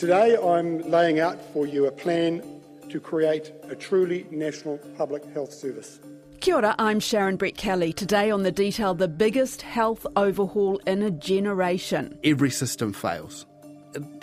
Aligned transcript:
Today 0.00 0.34
I'm 0.34 0.78
laying 0.90 1.20
out 1.20 1.38
for 1.52 1.66
you 1.66 1.84
a 1.84 1.90
plan 1.90 2.42
to 2.88 2.98
create 2.98 3.52
a 3.64 3.76
truly 3.76 4.26
national 4.30 4.78
public 4.96 5.22
health 5.34 5.52
service. 5.52 6.00
Kia 6.40 6.54
ora, 6.54 6.74
I'm 6.78 7.00
Sharon 7.00 7.36
Brettkelly. 7.36 7.94
Today 7.94 8.30
on 8.30 8.42
The 8.42 8.50
Detail, 8.50 8.94
the 8.94 9.08
biggest 9.08 9.60
health 9.60 10.06
overhaul 10.16 10.78
in 10.86 11.02
a 11.02 11.10
generation. 11.10 12.18
Every 12.24 12.48
system 12.48 12.94
fails. 12.94 13.44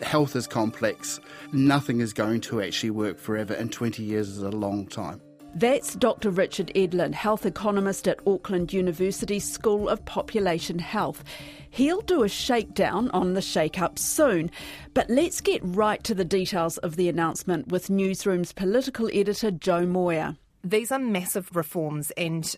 Health 0.01 0.35
is 0.35 0.47
complex. 0.47 1.19
Nothing 1.53 1.99
is 1.99 2.11
going 2.11 2.41
to 2.41 2.59
actually 2.59 2.89
work 2.89 3.19
forever, 3.19 3.53
and 3.53 3.71
20 3.71 4.01
years 4.01 4.29
is 4.29 4.39
a 4.39 4.49
long 4.49 4.87
time. 4.87 5.21
That's 5.57 5.95
Dr. 5.95 6.29
Richard 6.29 6.71
Edlin, 6.75 7.13
health 7.13 7.43
economist 7.43 8.07
at 8.07 8.19
Auckland 8.27 8.71
University 8.71 9.39
School 9.39 9.89
of 9.89 10.05
Population 10.05 10.77
Health. 10.77 11.23
He'll 11.71 12.01
do 12.01 12.21
a 12.21 12.29
shakedown 12.29 13.09
on 13.09 13.33
the 13.33 13.41
shake 13.41 13.81
up 13.81 13.97
soon. 13.97 14.51
But 14.93 15.09
let's 15.09 15.41
get 15.41 15.61
right 15.63 16.04
to 16.04 16.13
the 16.13 16.23
details 16.23 16.77
of 16.77 16.96
the 16.96 17.09
announcement 17.09 17.69
with 17.69 17.89
Newsroom's 17.89 18.54
political 18.54 19.09
editor 19.11 19.49
Jo 19.49 19.87
Moir. 19.87 20.37
These 20.63 20.91
are 20.91 20.99
massive 20.99 21.55
reforms, 21.55 22.11
and 22.11 22.55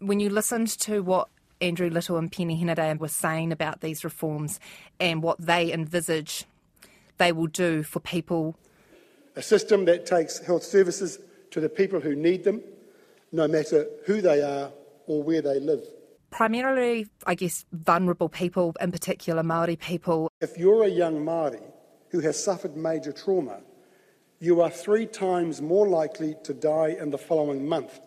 when 0.00 0.18
you 0.18 0.28
listened 0.28 0.76
to 0.80 1.04
what 1.04 1.28
Andrew 1.60 1.88
Little 1.88 2.16
and 2.16 2.32
Peeni 2.32 2.60
Henare 2.60 2.98
were 2.98 3.06
saying 3.06 3.52
about 3.52 3.80
these 3.80 4.02
reforms 4.02 4.58
and 4.98 5.22
what 5.22 5.40
they 5.40 5.72
envisage 5.72 6.46
they 7.18 7.30
will 7.30 7.46
do 7.46 7.84
for 7.84 8.00
people. 8.00 8.56
A 9.36 9.42
system 9.42 9.84
that 9.84 10.04
takes 10.04 10.40
health 10.40 10.64
services 10.64 11.20
to 11.54 11.60
the 11.60 11.68
people 11.68 12.00
who 12.00 12.16
need 12.16 12.42
them, 12.42 12.60
no 13.30 13.46
matter 13.46 13.86
who 14.06 14.20
they 14.20 14.42
are 14.42 14.72
or 15.06 15.22
where 15.22 15.40
they 15.40 15.60
live. 15.60 15.84
Primarily, 16.30 17.06
I 17.28 17.36
guess, 17.36 17.64
vulnerable 17.72 18.28
people, 18.28 18.74
in 18.80 18.90
particular 18.90 19.44
Māori 19.44 19.78
people. 19.78 20.32
If 20.40 20.58
you're 20.58 20.82
a 20.82 20.88
young 20.88 21.24
Māori 21.24 21.62
who 22.10 22.18
has 22.20 22.42
suffered 22.42 22.76
major 22.76 23.12
trauma, 23.12 23.60
you 24.40 24.62
are 24.62 24.68
three 24.68 25.06
times 25.06 25.62
more 25.62 25.86
likely 25.86 26.34
to 26.42 26.52
die 26.52 26.96
in 27.00 27.10
the 27.10 27.18
following 27.18 27.68
month 27.68 28.00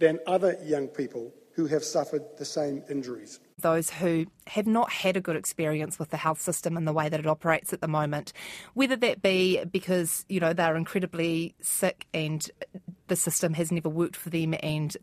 than 0.00 0.18
other 0.26 0.58
young 0.64 0.88
people 0.88 1.32
who 1.54 1.66
have 1.66 1.84
suffered 1.84 2.22
the 2.38 2.44
same 2.44 2.82
injuries. 2.88 3.38
Those 3.58 3.90
who 3.90 4.26
have 4.46 4.66
not 4.66 4.90
had 4.90 5.16
a 5.16 5.20
good 5.20 5.36
experience 5.36 5.98
with 5.98 6.10
the 6.10 6.16
health 6.16 6.40
system 6.40 6.76
and 6.76 6.88
the 6.88 6.92
way 6.92 7.08
that 7.08 7.20
it 7.20 7.26
operates 7.26 7.72
at 7.72 7.80
the 7.80 7.88
moment, 7.88 8.32
whether 8.74 8.96
that 8.96 9.22
be 9.22 9.62
because, 9.70 10.24
you 10.28 10.40
know, 10.40 10.52
they're 10.52 10.76
incredibly 10.76 11.54
sick 11.60 12.06
and 12.14 12.50
the 13.08 13.16
system 13.16 13.52
has 13.54 13.70
never 13.70 13.88
worked 13.88 14.16
for 14.16 14.30
them 14.30 14.54
and 14.62 14.96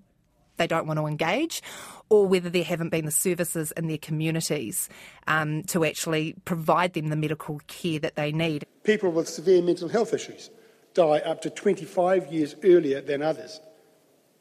they 0.57 0.67
don't 0.67 0.85
want 0.85 0.99
to 0.99 1.05
engage, 1.05 1.63
or 2.09 2.27
whether 2.27 2.49
there 2.49 2.63
haven't 2.63 2.89
been 2.89 3.05
the 3.05 3.11
services 3.11 3.71
in 3.77 3.87
their 3.87 3.97
communities 3.97 4.89
um, 5.25 5.63
to 5.63 5.85
actually 5.85 6.35
provide 6.43 6.93
them 6.93 7.07
the 7.07 7.15
medical 7.15 7.59
care 7.67 7.97
that 7.99 8.15
they 8.15 8.31
need. 8.31 8.65
People 8.83 9.11
with 9.11 9.29
severe 9.29 9.61
mental 9.61 9.87
health 9.87 10.13
issues 10.13 10.49
die 10.93 11.19
up 11.19 11.41
to 11.43 11.49
25 11.49 12.27
years 12.33 12.55
earlier 12.63 12.99
than 12.99 13.21
others. 13.21 13.61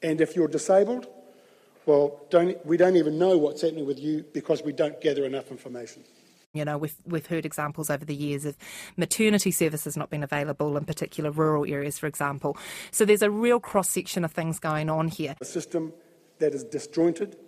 And 0.02 0.20
if 0.20 0.34
you're 0.34 0.48
disabled, 0.48 1.06
well, 1.89 2.20
don't, 2.28 2.64
we 2.67 2.77
don't 2.77 2.97
even 2.97 3.19
know 3.19 3.39
what's 3.39 3.62
happening 3.62 3.86
with 3.86 3.98
you 3.98 4.22
because 4.34 4.62
we 4.62 4.72
don't 4.72 5.00
gather 5.00 5.25
enough 5.25 5.50
information. 5.50 6.05
You 6.53 6.67
know, 6.67 6.77
we've, 6.77 6.94
we've 7.06 7.25
heard 7.25 7.47
examples 7.47 7.89
over 7.89 8.05
the 8.05 8.14
years 8.14 8.44
of 8.44 8.58
maternity 8.98 9.50
services 9.50 9.97
not 9.97 10.11
being 10.11 10.22
available 10.22 10.77
in 10.77 10.84
particular 10.84 11.31
rural 11.31 11.64
areas, 11.64 11.98
for 11.98 12.06
example. 12.06 12.59
So 12.91 13.06
there's 13.06 13.22
a 13.22 13.31
real 13.31 13.59
cross 13.59 13.89
section 13.89 14.22
of 14.22 14.33
things 14.33 14.59
going 14.59 14.91
on 14.91 15.09
here. 15.09 15.34
A 15.41 15.47
system 15.47 15.94
that 16.41 16.53
is 16.53 16.62
disjointed 16.62 17.39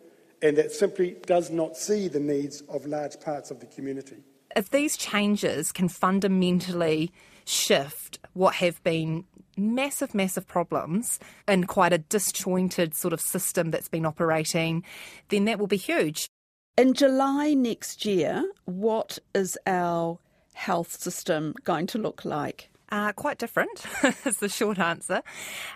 and 0.41 0.57
that 0.57 0.73
simply 0.73 1.17
does 1.27 1.51
not 1.51 1.77
see 1.77 2.09
the 2.09 2.21
needs 2.21 2.63
of 2.63 2.87
large 2.87 3.21
parts 3.21 3.51
of 3.51 3.61
the 3.61 3.67
community. 3.67 4.25
If 4.57 4.71
these 4.71 4.97
changes 4.97 5.71
can 5.71 5.91
fundamentally 5.91 7.13
shift 7.45 8.19
what 8.33 8.55
have 8.55 8.83
been 8.85 9.25
massive, 9.61 10.14
massive 10.14 10.47
problems 10.47 11.19
in 11.47 11.64
quite 11.64 11.92
a 11.92 11.98
disjointed 11.98 12.94
sort 12.94 13.12
of 13.12 13.21
system 13.21 13.71
that's 13.71 13.88
been 13.88 14.06
operating, 14.06 14.82
then 15.28 15.44
that 15.44 15.59
will 15.59 15.66
be 15.66 15.76
huge. 15.76 16.28
In 16.76 16.94
July 16.94 17.54
next 17.54 18.04
year, 18.04 18.50
what 18.65 19.19
is 19.34 19.59
our 19.66 20.19
health 20.54 21.00
system 21.00 21.54
going 21.65 21.87
to 21.88 21.99
look 21.99 22.25
like? 22.25 22.70
Uh, 22.93 23.12
quite 23.12 23.39
different, 23.39 23.84
is 24.27 24.39
the 24.39 24.49
short 24.49 24.81
answer. 24.81 25.23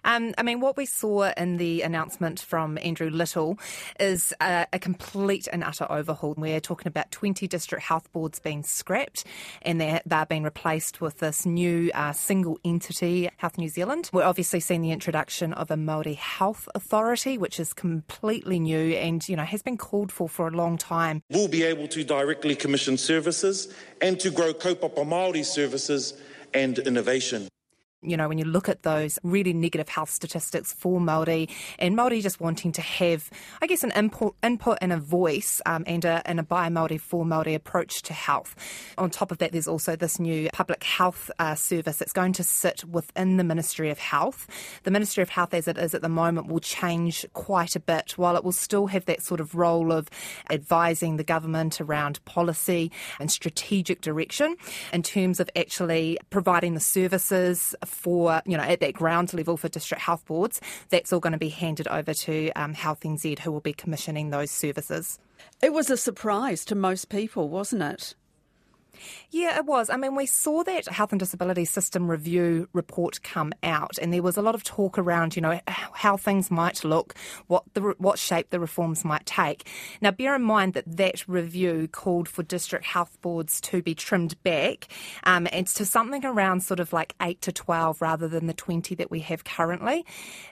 Um, 0.05 0.35
I 0.37 0.43
mean, 0.43 0.59
what 0.59 0.77
we 0.77 0.85
saw 0.85 1.33
in 1.37 1.59
the 1.59 1.83
announcement 1.83 2.41
from 2.41 2.77
Andrew 2.83 3.09
Little 3.09 3.57
is 4.01 4.35
a, 4.41 4.67
a, 4.73 4.81
complete 4.81 5.47
and 5.53 5.63
utter 5.63 5.87
overhaul. 5.89 6.35
We're 6.37 6.59
talking 6.59 6.89
about 6.89 7.13
20 7.13 7.47
district 7.47 7.85
health 7.85 8.13
boards 8.13 8.41
being 8.41 8.65
scrapped 8.65 9.25
and 9.63 9.81
they're, 9.81 10.03
they're 10.05 10.27
being 10.27 10.43
replaced 10.43 11.01
with 11.01 11.19
this 11.21 11.47
new 11.47 11.93
uh, 11.95 12.13
single 12.13 12.59
entity, 12.65 13.31
Health 13.37 13.59
New 13.59 13.69
Zealand. 13.69 14.11
We're 14.13 14.25
obviously 14.25 14.59
seeing 14.59 14.83
the 14.83 14.91
introduction 14.91 15.53
of 15.53 15.71
a 15.71 15.77
Māori 15.77 16.17
Health 16.17 16.69
Authority, 16.75 17.39
which 17.39 17.61
is 17.61 17.73
completely 17.73 18.59
new 18.59 18.95
and, 18.97 19.27
you 19.29 19.37
know, 19.37 19.45
has 19.45 19.63
been 19.63 19.77
called 19.77 20.11
for 20.11 20.29
for 20.29 20.49
a 20.49 20.51
long 20.51 20.77
time. 20.77 21.23
We'll 21.31 21.47
be 21.47 21.63
able 21.63 21.87
to 21.89 22.03
directly 22.03 22.57
commission 22.57 22.97
services 22.97 23.73
and 24.01 24.19
to 24.19 24.33
grow 24.33 24.53
kaupapa 24.53 25.05
Māori 25.07 25.45
services 25.45 26.15
and 26.55 26.79
innovation 26.79 27.49
you 28.05 28.17
know, 28.17 28.29
when 28.29 28.39
you 28.39 28.45
look 28.45 28.69
at 28.69 28.83
those 28.83 29.19
really 29.23 29.53
negative 29.53 29.89
health 29.89 30.11
statistics 30.11 30.73
for 30.73 31.01
Māori 31.01 31.51
and 31.79 31.97
Māori 31.97 32.23
just 32.23 32.41
wanting 32.41 32.73
to 32.73 32.83
have, 32.83 33.31
I 33.63 33.67
guess, 33.67 33.83
an 33.83 33.91
input, 33.93 34.35
input 34.43 34.79
and 34.81 34.93
a 34.93 34.99
voice 34.99 35.61
um, 35.67 35.85
and, 35.87 36.05
a, 36.05 36.23
and 36.27 36.41
a 36.41 36.43
by 36.43 36.69
Māori 36.69 37.01
for 37.01 37.25
Māori 37.25 37.55
approach 37.55 38.03
to 38.03 38.13
health. 38.13 38.55
On 38.99 39.11
top 39.11 39.31
of 39.31 39.39
that, 39.39 39.53
there's 39.53 39.69
also 39.69 39.97
this 39.97 40.19
new 40.19 40.49
public 40.53 40.83
health 40.85 41.31
uh, 41.39 41.55
service 41.55 41.97
that's 41.97 42.13
going 42.13 42.33
to 42.35 42.45
sit 42.45 42.85
within 42.85 43.37
the 43.37 43.45
Ministry 43.45 43.91
of 43.91 43.99
Health. 43.99 44.47
The 44.85 44.91
Ministry 44.91 45.23
of 45.23 45.31
Health, 45.31 45.55
as 45.55 45.69
it 45.69 45.79
is 45.79 45.95
at 45.95 46.03
the 46.03 46.09
moment, 46.09 46.49
will 46.49 46.61
change 46.61 47.27
quite 47.33 47.77
a 47.77 47.81
bit, 47.81 48.19
while 48.19 48.37
it 48.37 48.45
will 48.45 48.53
still 48.53 48.87
have 48.89 49.05
that 49.07 49.23
sort 49.23 49.41
of 49.41 49.55
role 49.55 49.93
of 49.93 50.09
advising 50.51 51.17
the 51.17 51.25
government 51.25 51.81
around 51.81 52.25
policy 52.25 52.91
and 53.19 53.31
strategic 53.31 54.01
direction 54.01 54.57
in 54.93 55.03
terms 55.03 55.41
of 55.41 55.51
actually 55.57 56.19
providing 56.31 56.75
the 56.75 56.81
services 56.81 57.75
for, 57.95 58.43
you 58.45 58.57
know, 58.57 58.63
at 58.63 58.81
that 58.81 58.95
ground 58.95 59.33
level 59.33 59.57
for 59.57 59.69
district 59.69 60.03
health 60.03 60.25
boards, 60.27 60.61
that's 60.91 61.13
all 61.13 61.21
going 61.21 61.33
to 61.33 61.39
be 61.39 61.49
handed 61.49 61.89
over 61.89 62.13
to 62.15 62.51
um, 62.53 62.75
Health 62.75 63.01
NZ, 63.01 63.39
who 63.39 63.53
will 63.53 63.61
be 63.61 63.73
commissioning 63.73 64.31
those 64.31 64.51
services. 64.51 65.19
It 65.63 65.73
was 65.73 65.91
a 65.91 65.97
surprise 65.97 66.65
to 66.67 66.75
most 66.75 67.09
people, 67.09 67.49
wasn't 67.49 67.83
it? 67.83 68.15
Yeah, 69.31 69.57
it 69.59 69.67
was. 69.67 69.91
I 69.91 69.97
mean, 69.97 70.15
we 70.15 70.27
saw 70.27 70.63
that 70.65 70.87
Health 70.87 71.13
and 71.13 71.19
Disability 71.19 71.65
System 71.65 72.11
Review 72.11 72.69
report 72.73 73.23
come 73.23 73.53
out, 73.63 73.99
and 74.01 74.13
there 74.13 74.23
was 74.23 74.37
a 74.37 74.43
lot 74.43 74.55
of 74.55 74.65
talk 74.65 74.99
around, 74.99 75.37
you 75.37 75.43
know, 75.43 75.61
how 75.67 76.17
things 76.17 76.51
might 76.51 76.85
look, 76.85 77.15
what 77.47 77.65
the 77.75 77.95
what 77.99 78.19
shape 78.19 78.51
the 78.51 78.61
reforms 78.61 79.05
might 79.05 79.27
take. 79.27 79.69
Now, 80.01 80.11
bear 80.11 80.35
in 80.35 80.43
mind 80.43 80.75
that 80.75 80.97
that 80.97 81.27
review 81.29 81.89
called 81.89 82.29
for 82.29 82.43
district 82.43 82.85
health 82.85 83.21
boards 83.23 83.61
to 83.63 83.83
be 83.83 83.95
trimmed 83.95 84.43
back, 84.43 84.89
um, 85.25 85.49
and 85.53 85.67
to 85.67 85.85
something 85.85 86.25
around 86.25 86.63
sort 86.63 86.81
of 86.81 86.93
like 86.93 87.15
eight 87.21 87.41
to 87.43 87.53
twelve 87.53 88.01
rather 88.01 88.29
than 88.29 88.47
the 88.47 88.55
twenty 88.55 88.95
that 88.95 89.11
we 89.11 89.21
have 89.21 89.45
currently. 89.45 90.05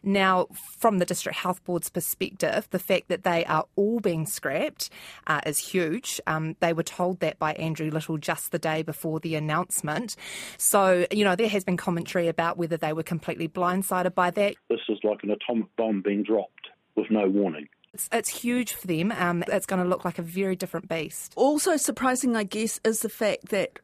Now, 0.03 0.49
from 0.79 0.99
the 0.99 1.05
district 1.05 1.39
health 1.39 1.65
board's 1.65 1.91
perspective, 1.91 2.69
the 2.71 2.79
fact 2.79 3.09
that 3.09 3.25
they 3.25 3.45
are 3.45 3.67
all 3.77 4.01
being 4.01 4.27
scrapped 4.27 4.91
uh, 5.27 5.41
is 5.47 5.59
huge. 5.59 6.21
Um, 6.27 6.57
they 6.61 6.73
were 6.73 6.83
told 6.83 7.21
that 7.21 7.39
by 7.39 7.53
Andrew 7.55 7.91
Little 7.91 8.19
just 8.33 8.51
the 8.51 8.59
day 8.59 8.83
before 8.83 9.21
the 9.21 9.35
announcement. 9.35 10.17
So, 10.57 11.07
you 11.11 11.23
know, 11.23 11.37
there 11.37 11.49
has 11.49 11.65
been 11.65 11.77
commentary 11.77 12.29
about 12.29 12.57
whether 12.57 12.79
they 12.79 12.95
were 12.95 13.03
completely 13.03 13.47
blindsided 13.47 14.15
by 14.15 14.31
that. 14.31 14.55
This 14.71 14.81
is 14.89 14.99
like 15.05 15.23
an 15.23 15.31
atomic 15.31 15.67
bomb 15.77 16.01
being 16.01 16.23
dropped 16.23 16.69
with 16.97 17.11
no 17.11 17.29
warning. 17.29 17.69
It's, 17.93 18.09
it's, 18.11 18.31
huge 18.31 18.73
for 18.73 18.87
them. 18.87 19.13
Um, 19.13 19.45
it's 19.49 19.67
going 19.67 19.83
to 19.83 19.89
look 19.89 20.07
like 20.07 20.19
a 20.19 20.23
very 20.23 20.57
different 20.57 20.89
beast. 20.89 21.35
Also 21.37 21.77
surprising, 21.77 22.35
I 22.37 22.45
guess, 22.45 22.81
is 22.85 23.01
the 23.01 23.11
fact 23.11 23.51
that 23.51 23.81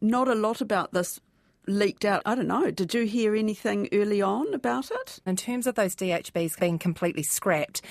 not 0.00 0.28
a 0.28 0.36
lot 0.36 0.60
about 0.60 0.92
this 0.92 1.20
leaked 1.66 2.04
out. 2.04 2.22
I 2.24 2.36
don't 2.36 2.46
know. 2.46 2.70
Did 2.70 2.94
you 2.94 3.06
hear 3.06 3.34
anything 3.34 3.88
early 3.92 4.22
on 4.22 4.54
about 4.54 4.90
it? 4.92 5.18
In 5.26 5.34
terms 5.34 5.66
of 5.66 5.74
those 5.74 5.96
DHBs 5.96 6.60
being 6.60 6.78
completely 6.78 7.24
scrapped, 7.24 7.82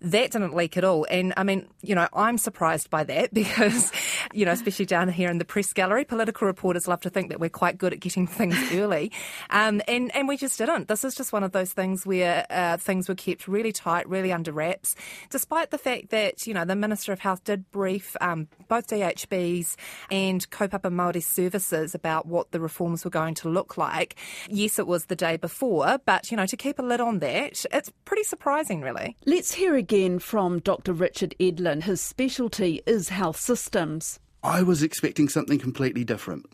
that 0.00 0.30
didn't 0.30 0.54
leak 0.54 0.76
at 0.76 0.84
all. 0.84 1.06
And 1.10 1.34
I 1.36 1.42
mean, 1.42 1.66
you 1.82 1.94
know, 1.94 2.08
I'm 2.12 2.38
surprised 2.38 2.90
by 2.90 3.04
that 3.04 3.34
because, 3.34 3.92
you 4.32 4.44
know, 4.44 4.52
especially 4.52 4.86
down 4.86 5.08
here 5.08 5.30
in 5.30 5.38
the 5.38 5.44
press 5.44 5.72
gallery, 5.72 6.04
political 6.04 6.46
reporters 6.46 6.88
love 6.88 7.00
to 7.02 7.10
think 7.10 7.30
that 7.30 7.40
we're 7.40 7.50
quite 7.50 7.78
good 7.78 7.92
at 7.92 8.00
getting 8.00 8.26
things 8.38 8.56
early. 8.72 9.12
Um, 9.50 9.80
and, 9.88 10.14
and 10.14 10.28
we 10.28 10.36
just 10.36 10.58
didn't. 10.58 10.88
This 10.88 11.04
is 11.04 11.14
just 11.14 11.32
one 11.32 11.44
of 11.44 11.52
those 11.52 11.72
things 11.72 12.06
where 12.06 12.46
uh, 12.50 12.76
things 12.76 13.08
were 13.08 13.14
kept 13.14 13.48
really 13.48 13.72
tight, 13.72 14.08
really 14.08 14.32
under 14.32 14.52
wraps, 14.52 14.94
despite 15.30 15.70
the 15.70 15.78
fact 15.78 16.10
that, 16.10 16.46
you 16.46 16.54
know, 16.54 16.64
the 16.64 16.76
Minister 16.76 17.12
of 17.12 17.20
Health 17.20 17.44
did 17.44 17.70
brief 17.70 18.16
um, 18.20 18.48
both 18.68 18.86
DHBs 18.88 19.76
and 20.10 20.48
Kaupapa 20.50 20.90
Māori 20.92 21.22
services 21.22 21.94
about 21.94 22.26
what 22.26 22.52
the 22.52 22.60
reforms 22.60 23.04
were 23.04 23.10
going 23.10 23.34
to 23.34 23.48
look 23.48 23.76
like. 23.76 24.16
Yes, 24.48 24.78
it 24.78 24.86
was 24.86 25.06
the 25.06 25.16
day 25.16 25.36
before, 25.36 25.98
but, 26.04 26.30
you 26.30 26.36
know, 26.36 26.46
to 26.46 26.56
keep 26.56 26.78
a 26.78 26.82
lid 26.82 27.00
on 27.00 27.18
that, 27.20 27.64
it's 27.72 27.92
pretty 28.04 28.22
surprising, 28.22 28.80
really. 28.80 29.16
Let's 29.26 29.52
hear 29.52 29.74
again 29.74 29.87
from 30.18 30.58
Dr. 30.58 30.92
Richard 30.92 31.34
Edlin. 31.40 31.82
His 31.82 32.00
specialty 32.02 32.82
is 32.86 33.08
health 33.08 33.38
systems. 33.38 34.20
I 34.42 34.62
was 34.62 34.82
expecting 34.82 35.30
something 35.30 35.58
completely 35.58 36.04
different. 36.04 36.44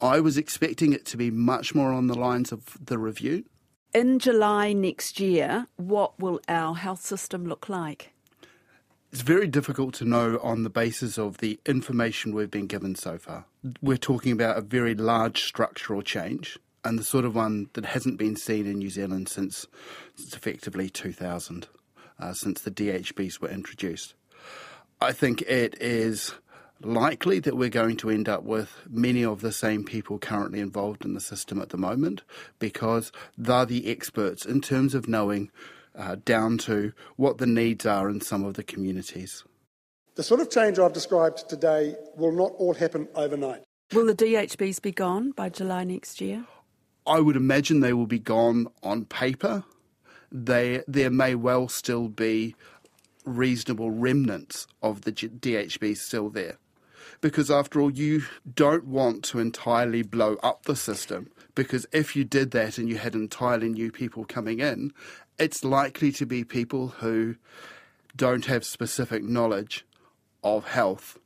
I 0.00 0.20
was 0.20 0.38
expecting 0.38 0.94
it 0.94 1.04
to 1.06 1.18
be 1.18 1.30
much 1.30 1.74
more 1.74 1.92
on 1.92 2.06
the 2.06 2.18
lines 2.18 2.50
of 2.50 2.78
the 2.82 2.96
review. 2.96 3.44
In 3.92 4.18
July 4.18 4.72
next 4.72 5.20
year, 5.20 5.66
what 5.76 6.18
will 6.18 6.40
our 6.48 6.74
health 6.74 7.02
system 7.02 7.46
look 7.46 7.68
like? 7.68 8.14
It's 9.12 9.20
very 9.20 9.48
difficult 9.48 9.92
to 9.96 10.06
know 10.06 10.40
on 10.42 10.62
the 10.62 10.70
basis 10.70 11.18
of 11.18 11.38
the 11.38 11.60
information 11.66 12.34
we've 12.34 12.50
been 12.50 12.66
given 12.66 12.94
so 12.94 13.18
far. 13.18 13.44
We're 13.82 13.98
talking 13.98 14.32
about 14.32 14.56
a 14.56 14.62
very 14.62 14.94
large 14.94 15.44
structural 15.44 16.00
change 16.00 16.58
and 16.84 16.98
the 16.98 17.04
sort 17.04 17.26
of 17.26 17.34
one 17.34 17.68
that 17.74 17.84
hasn't 17.84 18.18
been 18.18 18.34
seen 18.34 18.66
in 18.66 18.78
New 18.78 18.88
Zealand 18.88 19.28
since, 19.28 19.66
since 20.16 20.34
effectively 20.34 20.88
2000, 20.88 21.68
uh, 22.22 22.32
since 22.32 22.60
the 22.60 22.70
DHBs 22.70 23.40
were 23.40 23.48
introduced. 23.48 24.14
I 25.00 25.12
think 25.12 25.42
it 25.42 25.76
is 25.80 26.34
likely 26.80 27.40
that 27.40 27.56
we're 27.56 27.68
going 27.68 27.96
to 27.98 28.10
end 28.10 28.28
up 28.28 28.44
with 28.44 28.70
many 28.88 29.24
of 29.24 29.40
the 29.40 29.52
same 29.52 29.84
people 29.84 30.18
currently 30.18 30.60
involved 30.60 31.04
in 31.04 31.14
the 31.14 31.20
system 31.20 31.60
at 31.60 31.70
the 31.70 31.76
moment 31.76 32.22
because 32.58 33.10
they're 33.36 33.66
the 33.66 33.90
experts 33.90 34.44
in 34.44 34.60
terms 34.60 34.94
of 34.94 35.08
knowing 35.08 35.50
uh, 35.96 36.16
down 36.24 36.58
to 36.58 36.92
what 37.16 37.38
the 37.38 37.46
needs 37.46 37.84
are 37.86 38.08
in 38.08 38.20
some 38.20 38.44
of 38.44 38.54
the 38.54 38.62
communities. 38.62 39.44
The 40.14 40.22
sort 40.22 40.40
of 40.40 40.50
change 40.50 40.78
I've 40.78 40.92
described 40.92 41.48
today 41.48 41.96
will 42.16 42.32
not 42.32 42.52
all 42.58 42.74
happen 42.74 43.08
overnight. 43.14 43.62
Will 43.92 44.06
the 44.06 44.14
DHBs 44.14 44.80
be 44.80 44.92
gone 44.92 45.32
by 45.32 45.48
July 45.48 45.84
next 45.84 46.20
year? 46.20 46.44
I 47.06 47.20
would 47.20 47.36
imagine 47.36 47.80
they 47.80 47.92
will 47.92 48.06
be 48.06 48.18
gone 48.18 48.68
on 48.82 49.06
paper. 49.06 49.64
They, 50.32 50.82
there 50.88 51.10
may 51.10 51.34
well 51.34 51.68
still 51.68 52.08
be 52.08 52.56
reasonable 53.24 53.90
remnants 53.90 54.66
of 54.82 55.02
the 55.02 55.12
DHB 55.12 55.96
still 55.96 56.30
there. 56.30 56.58
Because 57.20 57.50
after 57.50 57.80
all, 57.80 57.90
you 57.90 58.24
don't 58.54 58.86
want 58.86 59.22
to 59.24 59.38
entirely 59.38 60.02
blow 60.02 60.36
up 60.42 60.64
the 60.64 60.74
system. 60.74 61.30
Because 61.54 61.86
if 61.92 62.16
you 62.16 62.24
did 62.24 62.50
that 62.52 62.78
and 62.78 62.88
you 62.88 62.96
had 62.96 63.14
entirely 63.14 63.68
new 63.68 63.92
people 63.92 64.24
coming 64.24 64.60
in, 64.60 64.92
it's 65.38 65.64
likely 65.64 66.10
to 66.12 66.26
be 66.26 66.44
people 66.44 66.88
who 66.88 67.36
don't 68.16 68.46
have 68.46 68.64
specific 68.64 69.22
knowledge 69.22 69.84
of 70.42 70.66
health. 70.68 71.18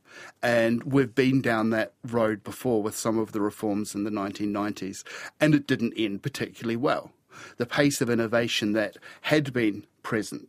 And 0.42 0.82
we've 0.84 1.14
been 1.14 1.40
down 1.40 1.70
that 1.70 1.92
road 2.04 2.42
before 2.42 2.82
with 2.82 2.96
some 2.96 3.18
of 3.18 3.32
the 3.32 3.40
reforms 3.40 3.94
in 3.94 4.04
the 4.04 4.10
1990s, 4.10 5.04
and 5.40 5.54
it 5.54 5.66
didn't 5.66 5.94
end 5.96 6.22
particularly 6.22 6.76
well. 6.76 7.12
The 7.56 7.66
pace 7.66 8.00
of 8.00 8.10
innovation 8.10 8.72
that 8.72 8.96
had 9.22 9.52
been 9.52 9.86
present 10.02 10.48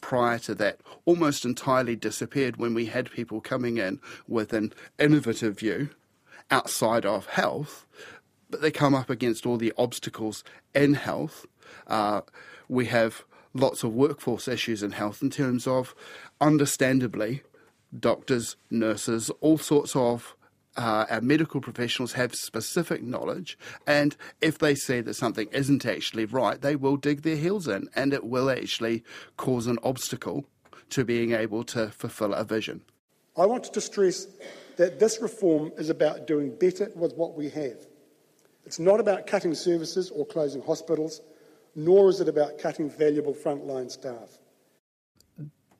prior 0.00 0.38
to 0.40 0.54
that 0.54 0.80
almost 1.04 1.44
entirely 1.44 1.96
disappeared 1.96 2.56
when 2.56 2.74
we 2.74 2.86
had 2.86 3.10
people 3.10 3.40
coming 3.40 3.76
in 3.78 4.00
with 4.26 4.52
an 4.52 4.72
innovative 4.98 5.58
view 5.58 5.90
outside 6.50 7.04
of 7.06 7.26
health, 7.26 7.86
but 8.48 8.60
they 8.60 8.70
come 8.70 8.94
up 8.94 9.10
against 9.10 9.46
all 9.46 9.56
the 9.56 9.72
obstacles 9.78 10.42
in 10.74 10.94
health. 10.94 11.46
Uh, 11.86 12.22
we 12.68 12.86
have 12.86 13.24
lots 13.54 13.82
of 13.84 13.92
workforce 13.92 14.48
issues 14.48 14.82
in 14.82 14.92
health 14.92 15.22
in 15.22 15.30
terms 15.30 15.66
of, 15.66 15.94
understandably, 16.40 17.42
doctors, 17.98 18.56
nurses, 18.70 19.30
all 19.40 19.58
sorts 19.58 19.94
of 19.94 20.34
uh, 20.76 21.06
our 21.10 21.20
medical 21.20 21.60
professionals 21.60 22.12
have 22.12 22.34
specific 22.34 23.02
knowledge, 23.02 23.58
and 23.86 24.16
if 24.40 24.58
they 24.58 24.74
see 24.74 25.00
that 25.00 25.14
something 25.14 25.48
isn't 25.52 25.84
actually 25.84 26.24
right, 26.24 26.60
they 26.60 26.76
will 26.76 26.96
dig 26.96 27.22
their 27.22 27.36
heels 27.36 27.68
in, 27.68 27.88
and 27.94 28.12
it 28.12 28.24
will 28.24 28.50
actually 28.50 29.02
cause 29.36 29.66
an 29.66 29.78
obstacle 29.82 30.44
to 30.90 31.04
being 31.04 31.32
able 31.32 31.64
to 31.64 31.88
fulfil 31.88 32.34
a 32.34 32.44
vision. 32.44 32.82
I 33.36 33.46
want 33.46 33.72
to 33.72 33.80
stress 33.80 34.26
that 34.76 34.98
this 34.98 35.20
reform 35.20 35.72
is 35.78 35.90
about 35.90 36.26
doing 36.26 36.54
better 36.56 36.90
with 36.94 37.14
what 37.14 37.36
we 37.36 37.48
have. 37.50 37.86
It's 38.66 38.78
not 38.78 39.00
about 39.00 39.26
cutting 39.26 39.54
services 39.54 40.10
or 40.10 40.26
closing 40.26 40.62
hospitals 40.62 41.20
nor 41.74 42.10
is 42.10 42.20
it 42.20 42.28
about 42.28 42.58
cutting 42.58 42.90
valuable 42.90 43.34
frontline 43.34 43.90
staff. 43.90 44.38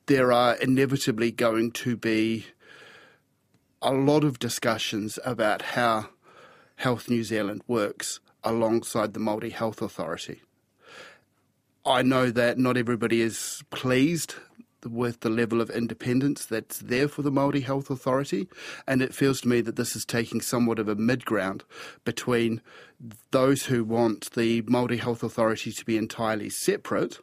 There 0.05 0.31
are 0.31 0.55
inevitably 0.55 1.31
going 1.31 1.71
to 1.71 1.95
be 1.95 2.45
a 3.81 3.91
lot 3.91 4.23
of 4.23 4.39
discussions 4.39 5.17
about 5.25 5.61
how 5.61 6.09
Health 6.75 7.09
New 7.09 7.23
Zealand 7.23 7.63
works 7.67 8.19
alongside 8.43 9.13
the 9.13 9.19
Māori 9.19 9.51
Health 9.51 9.81
Authority. 9.81 10.41
I 11.85 12.03
know 12.03 12.29
that 12.29 12.59
not 12.59 12.77
everybody 12.77 13.21
is 13.21 13.63
pleased 13.71 14.35
with 14.87 15.21
the 15.21 15.29
level 15.29 15.61
of 15.61 15.69
independence 15.69 16.45
that's 16.45 16.79
there 16.79 17.07
for 17.07 17.21
the 17.21 17.31
Māori 17.31 17.63
Health 17.63 17.89
Authority, 17.89 18.47
and 18.87 19.01
it 19.01 19.15
feels 19.15 19.41
to 19.41 19.47
me 19.47 19.61
that 19.61 19.75
this 19.75 19.95
is 19.95 20.05
taking 20.05 20.41
somewhat 20.41 20.79
of 20.79 20.87
a 20.87 20.95
mid 20.95 21.25
ground 21.25 21.63
between 22.03 22.61
those 23.31 23.65
who 23.65 23.83
want 23.83 24.31
the 24.31 24.61
Māori 24.63 24.99
Health 24.99 25.23
Authority 25.23 25.71
to 25.71 25.85
be 25.85 25.97
entirely 25.97 26.49
separate 26.49 27.19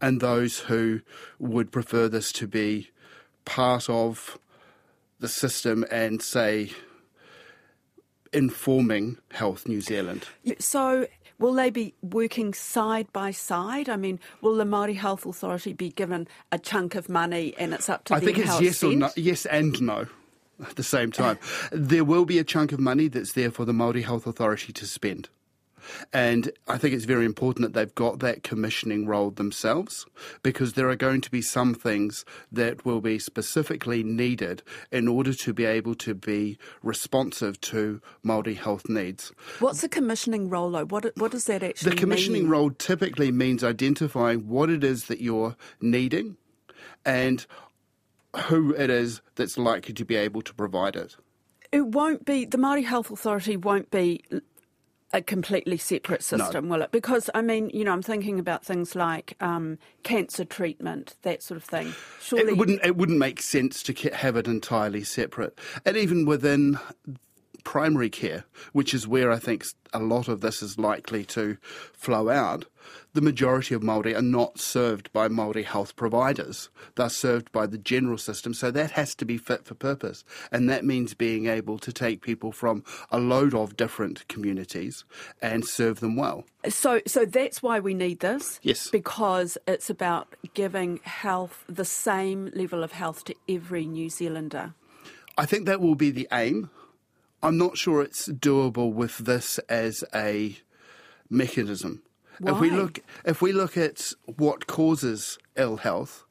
and 0.00 0.20
those 0.20 0.60
who 0.60 1.00
would 1.38 1.72
prefer 1.72 2.08
this 2.08 2.32
to 2.32 2.46
be 2.46 2.90
part 3.44 3.88
of 3.88 4.38
the 5.20 5.28
system 5.28 5.84
and 5.90 6.20
say 6.20 6.72
informing 8.32 9.18
Health 9.30 9.66
New 9.68 9.80
Zealand. 9.80 10.26
So 10.58 11.06
Will 11.40 11.54
they 11.54 11.70
be 11.70 11.94
working 12.02 12.52
side 12.52 13.10
by 13.14 13.30
side? 13.30 13.88
I 13.88 13.96
mean, 13.96 14.20
will 14.42 14.56
the 14.56 14.64
Māori 14.64 14.94
Health 14.94 15.24
Authority 15.24 15.72
be 15.72 15.88
given 15.88 16.28
a 16.52 16.58
chunk 16.58 16.94
of 16.94 17.08
money 17.08 17.54
and 17.58 17.72
it's 17.72 17.88
up 17.88 18.04
to 18.04 18.14
I 18.14 18.20
them 18.20 18.28
I 18.28 18.32
think 18.32 18.46
it's 18.46 18.60
yes 18.60 18.82
it's 18.82 18.84
or 18.84 18.92
no, 18.92 19.10
yes 19.16 19.46
and 19.46 19.80
no 19.80 20.06
at 20.62 20.76
the 20.76 20.82
same 20.82 21.10
time. 21.10 21.38
there 21.72 22.04
will 22.04 22.26
be 22.26 22.38
a 22.38 22.44
chunk 22.44 22.72
of 22.72 22.78
money 22.78 23.08
that's 23.08 23.32
there 23.32 23.50
for 23.50 23.64
the 23.64 23.72
Māori 23.72 24.04
Health 24.04 24.26
Authority 24.26 24.74
to 24.74 24.86
spend. 24.86 25.30
And 26.12 26.52
I 26.68 26.78
think 26.78 26.94
it's 26.94 27.04
very 27.04 27.24
important 27.24 27.62
that 27.62 27.78
they've 27.78 27.94
got 27.94 28.20
that 28.20 28.42
commissioning 28.42 29.06
role 29.06 29.30
themselves 29.30 30.06
because 30.42 30.74
there 30.74 30.88
are 30.88 30.96
going 30.96 31.20
to 31.22 31.30
be 31.30 31.42
some 31.42 31.74
things 31.74 32.24
that 32.52 32.84
will 32.84 33.00
be 33.00 33.18
specifically 33.18 34.02
needed 34.02 34.62
in 34.90 35.08
order 35.08 35.32
to 35.34 35.52
be 35.52 35.64
able 35.64 35.94
to 35.96 36.14
be 36.14 36.58
responsive 36.82 37.60
to 37.62 38.00
Māori 38.24 38.56
health 38.56 38.88
needs. 38.88 39.32
What's 39.58 39.80
the 39.80 39.88
commissioning 39.88 40.48
role 40.48 40.70
though? 40.70 40.86
What, 40.86 41.10
what 41.16 41.32
does 41.32 41.44
that 41.46 41.62
actually 41.62 41.90
The 41.90 41.96
commissioning 41.96 42.42
mean? 42.42 42.50
role 42.50 42.70
typically 42.70 43.30
means 43.32 43.62
identifying 43.64 44.48
what 44.48 44.70
it 44.70 44.84
is 44.84 45.06
that 45.06 45.20
you're 45.20 45.56
needing 45.80 46.36
and 47.04 47.46
who 48.46 48.74
it 48.74 48.90
is 48.90 49.20
that's 49.34 49.58
likely 49.58 49.94
to 49.94 50.04
be 50.04 50.16
able 50.16 50.42
to 50.42 50.54
provide 50.54 50.96
it. 50.96 51.16
It 51.72 51.86
won't 51.86 52.24
be, 52.24 52.44
the 52.44 52.58
Māori 52.58 52.84
Health 52.84 53.10
Authority 53.10 53.56
won't 53.56 53.90
be 53.90 54.24
a 55.12 55.20
completely 55.20 55.76
separate 55.76 56.22
system, 56.22 56.68
no. 56.68 56.74
will 56.74 56.82
it? 56.82 56.92
Because 56.92 57.28
I 57.34 57.42
mean, 57.42 57.70
you 57.70 57.84
know, 57.84 57.92
I'm 57.92 58.02
thinking 58.02 58.38
about 58.38 58.64
things 58.64 58.94
like 58.94 59.36
um, 59.40 59.78
cancer 60.02 60.44
treatment, 60.44 61.16
that 61.22 61.42
sort 61.42 61.56
of 61.56 61.64
thing. 61.64 61.94
Surely, 62.20 62.52
it 62.52 62.56
wouldn't 62.56 62.84
it 62.84 62.96
wouldn't 62.96 63.18
make 63.18 63.42
sense 63.42 63.82
to 63.84 63.92
have 64.14 64.36
it 64.36 64.46
entirely 64.46 65.04
separate, 65.04 65.58
and 65.84 65.96
even 65.96 66.24
within 66.24 66.78
primary 67.64 68.10
care, 68.10 68.44
which 68.72 68.94
is 68.94 69.06
where 69.06 69.30
I 69.30 69.38
think 69.38 69.64
a 69.92 70.00
lot 70.00 70.28
of 70.28 70.40
this 70.40 70.62
is 70.62 70.78
likely 70.78 71.24
to 71.26 71.56
flow 71.92 72.28
out 72.28 72.66
the 73.12 73.20
majority 73.20 73.74
of 73.74 73.82
Māori 73.82 74.16
are 74.16 74.22
not 74.22 74.58
served 74.58 75.12
by 75.12 75.28
Māori 75.28 75.64
health 75.64 75.96
providers. 75.96 76.70
They're 76.94 77.08
served 77.08 77.50
by 77.52 77.66
the 77.66 77.78
general 77.78 78.18
system, 78.18 78.54
so 78.54 78.70
that 78.70 78.92
has 78.92 79.14
to 79.16 79.24
be 79.24 79.36
fit 79.36 79.64
for 79.64 79.74
purpose. 79.74 80.24
And 80.52 80.68
that 80.68 80.84
means 80.84 81.14
being 81.14 81.46
able 81.46 81.78
to 81.78 81.92
take 81.92 82.22
people 82.22 82.52
from 82.52 82.84
a 83.10 83.18
load 83.18 83.54
of 83.54 83.76
different 83.76 84.26
communities 84.28 85.04
and 85.42 85.64
serve 85.64 86.00
them 86.00 86.16
well. 86.16 86.44
So, 86.68 87.00
so 87.06 87.24
that's 87.24 87.62
why 87.62 87.80
we 87.80 87.94
need 87.94 88.20
this? 88.20 88.60
Yes. 88.62 88.88
Because 88.90 89.58
it's 89.66 89.90
about 89.90 90.36
giving 90.54 91.00
health, 91.02 91.64
the 91.68 91.84
same 91.84 92.50
level 92.54 92.84
of 92.84 92.92
health 92.92 93.24
to 93.24 93.34
every 93.48 93.86
New 93.86 94.08
Zealander. 94.08 94.74
I 95.36 95.46
think 95.46 95.66
that 95.66 95.80
will 95.80 95.94
be 95.94 96.10
the 96.10 96.28
aim. 96.32 96.70
I'm 97.42 97.56
not 97.56 97.78
sure 97.78 98.02
it's 98.02 98.28
doable 98.28 98.92
with 98.92 99.18
this 99.18 99.58
as 99.68 100.04
a 100.14 100.56
mechanism. 101.28 102.02
Why? 102.38 102.52
If 102.52 102.60
we 102.60 102.70
look, 102.70 103.00
if 103.24 103.42
we 103.42 103.52
look 103.52 103.76
at 103.76 104.12
what 104.24 104.66
causes 104.66 105.38
ill 105.56 105.78
health, 105.78 106.24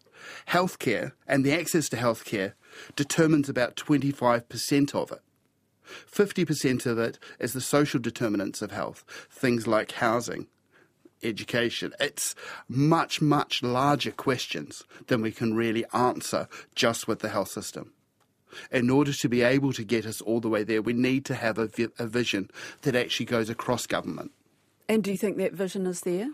healthcare 0.50 1.14
and 1.28 1.44
the 1.44 1.54
access 1.54 1.90
to 1.90 1.98
healthcare 1.98 2.54
determines 2.96 3.50
about 3.50 3.76
25% 3.76 4.96
of 4.96 5.12
it. 5.12 5.22
50% 6.12 6.86
of 6.86 7.00
it 7.00 7.18
is 7.40 7.54
the 7.54 7.62
social 7.62 8.00
determinants 8.00 8.62
of 8.62 8.72
health, 8.72 9.04
things 9.32 9.66
like 9.66 9.94
housing, 9.94 10.48
education. 11.24 11.94
It's 12.00 12.36
much, 12.68 13.22
much 13.22 13.64
larger 13.64 14.12
questions 14.12 14.84
than 15.08 15.22
we 15.22 15.32
can 15.32 15.56
really 15.56 15.86
answer 15.94 16.48
just 16.76 17.08
with 17.08 17.20
the 17.20 17.30
health 17.30 17.50
system. 17.50 17.94
In 18.72 18.90
order 18.90 19.14
to 19.14 19.30
be 19.30 19.42
able 19.42 19.74
to 19.74 19.84
get 19.84 20.06
us 20.06 20.22
all 20.22 20.40
the 20.40 20.50
way 20.50 20.64
there, 20.64 20.82
we 20.82 20.94
need 20.94 21.26
to 21.26 21.36
have 21.36 21.58
a, 21.58 21.68
vi- 21.68 21.88
a 21.98 22.08
vision 22.08 22.50
that 22.82 22.96
actually 22.96 23.26
goes 23.26 23.50
across 23.50 23.86
government. 23.86 24.32
And 24.88 25.04
do 25.04 25.12
you 25.12 25.18
think 25.18 25.38
that 25.38 25.54
vision 25.54 25.86
is 25.86 26.02
there? 26.02 26.30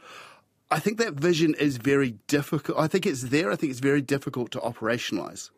I 0.71 0.79
think 0.79 0.97
that 0.97 1.13
vision 1.13 1.55
is 1.59 1.77
very 1.77 2.11
difficult. 2.27 2.79
I 2.79 2.87
think 2.87 3.05
it's 3.05 3.23
there. 3.23 3.51
I 3.51 3.55
think 3.55 3.71
it's 3.71 3.79
very 3.79 4.01
difficult 4.01 4.51
to 4.51 4.59
operationalise 4.59 5.49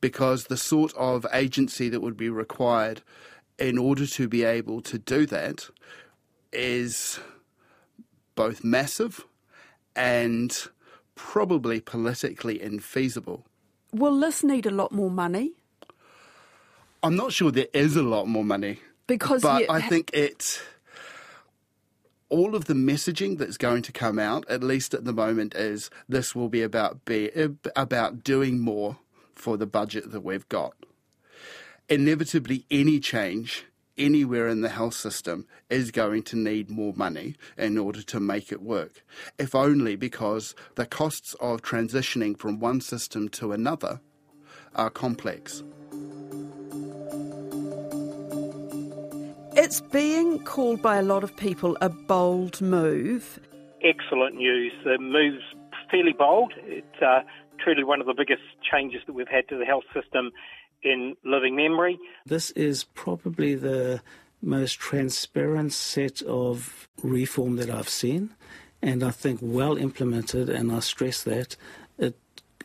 because 0.00 0.44
the 0.44 0.56
sort 0.56 0.92
of 0.94 1.26
agency 1.32 1.88
that 1.88 2.00
would 2.00 2.16
be 2.16 2.28
required 2.28 3.02
in 3.58 3.78
order 3.78 4.06
to 4.06 4.28
be 4.28 4.44
able 4.44 4.80
to 4.82 4.98
do 4.98 5.26
that 5.26 5.68
is 6.52 7.18
both 8.34 8.64
massive 8.64 9.24
and 9.96 10.66
probably 11.14 11.80
politically 11.80 12.58
infeasible. 12.58 13.44
Will 13.92 14.18
this 14.18 14.42
need 14.42 14.66
a 14.66 14.70
lot 14.70 14.92
more 14.92 15.10
money? 15.10 15.52
I'm 17.04 17.16
not 17.16 17.32
sure 17.34 17.50
there 17.50 17.68
is 17.74 17.96
a 17.96 18.02
lot 18.02 18.28
more 18.28 18.44
money. 18.44 18.80
Because 19.06 19.42
but 19.42 19.62
you- 19.62 19.66
I 19.68 19.82
think 19.82 20.10
it 20.14 20.62
all 22.30 22.56
of 22.56 22.64
the 22.64 22.74
messaging 22.74 23.36
that's 23.38 23.58
going 23.58 23.82
to 23.82 23.92
come 23.92 24.18
out, 24.18 24.48
at 24.48 24.62
least 24.62 24.94
at 24.94 25.04
the 25.04 25.12
moment, 25.12 25.54
is 25.54 25.90
this 26.08 26.34
will 26.34 26.48
be 26.48 26.62
about 26.62 27.04
be 27.04 27.30
about 27.76 28.24
doing 28.24 28.58
more 28.58 28.96
for 29.34 29.56
the 29.58 29.66
budget 29.66 30.10
that 30.12 30.22
we've 30.22 30.48
got. 30.48 30.72
Inevitably, 31.88 32.64
any 32.70 32.98
change 32.98 33.66
anywhere 33.98 34.48
in 34.48 34.62
the 34.62 34.70
health 34.70 34.94
system 34.94 35.46
is 35.68 35.90
going 35.92 36.22
to 36.22 36.36
need 36.36 36.70
more 36.70 36.94
money 36.96 37.36
in 37.56 37.76
order 37.78 38.02
to 38.02 38.18
make 38.18 38.50
it 38.50 38.62
work. 38.62 39.04
If 39.38 39.54
only 39.54 39.94
because 39.94 40.54
the 40.74 40.86
costs 40.86 41.34
of 41.40 41.62
transitioning 41.62 42.36
from 42.36 42.58
one 42.58 42.80
system 42.80 43.28
to 43.30 43.52
another 43.52 44.00
are 44.74 44.90
complex. 44.90 45.62
It's 49.56 49.80
being 49.80 50.40
called 50.40 50.82
by 50.82 50.96
a 50.96 51.02
lot 51.02 51.22
of 51.22 51.36
people 51.36 51.76
a 51.80 51.88
bold 51.88 52.60
move. 52.60 53.38
excellent 53.82 54.34
news. 54.34 54.72
The 54.82 54.98
move's 54.98 55.44
fairly 55.90 56.12
bold. 56.12 56.52
It's 56.64 57.02
uh, 57.02 57.20
truly 57.62 57.84
one 57.84 58.00
of 58.00 58.06
the 58.06 58.14
biggest 58.14 58.42
changes 58.68 59.02
that 59.06 59.12
we've 59.12 59.28
had 59.28 59.48
to 59.48 59.56
the 59.56 59.64
health 59.64 59.84
system 59.94 60.32
in 60.82 61.14
living 61.24 61.54
memory. 61.54 61.98
This 62.26 62.50
is 62.52 62.84
probably 62.84 63.54
the 63.54 64.00
most 64.42 64.78
transparent 64.78 65.72
set 65.72 66.20
of 66.22 66.88
reform 67.02 67.56
that 67.56 67.70
I've 67.70 67.88
seen, 67.88 68.34
and 68.82 69.04
I 69.04 69.10
think 69.10 69.38
well 69.40 69.76
implemented, 69.76 70.48
and 70.48 70.72
I 70.72 70.80
stress 70.80 71.22
that 71.22 71.36
it 71.38 71.56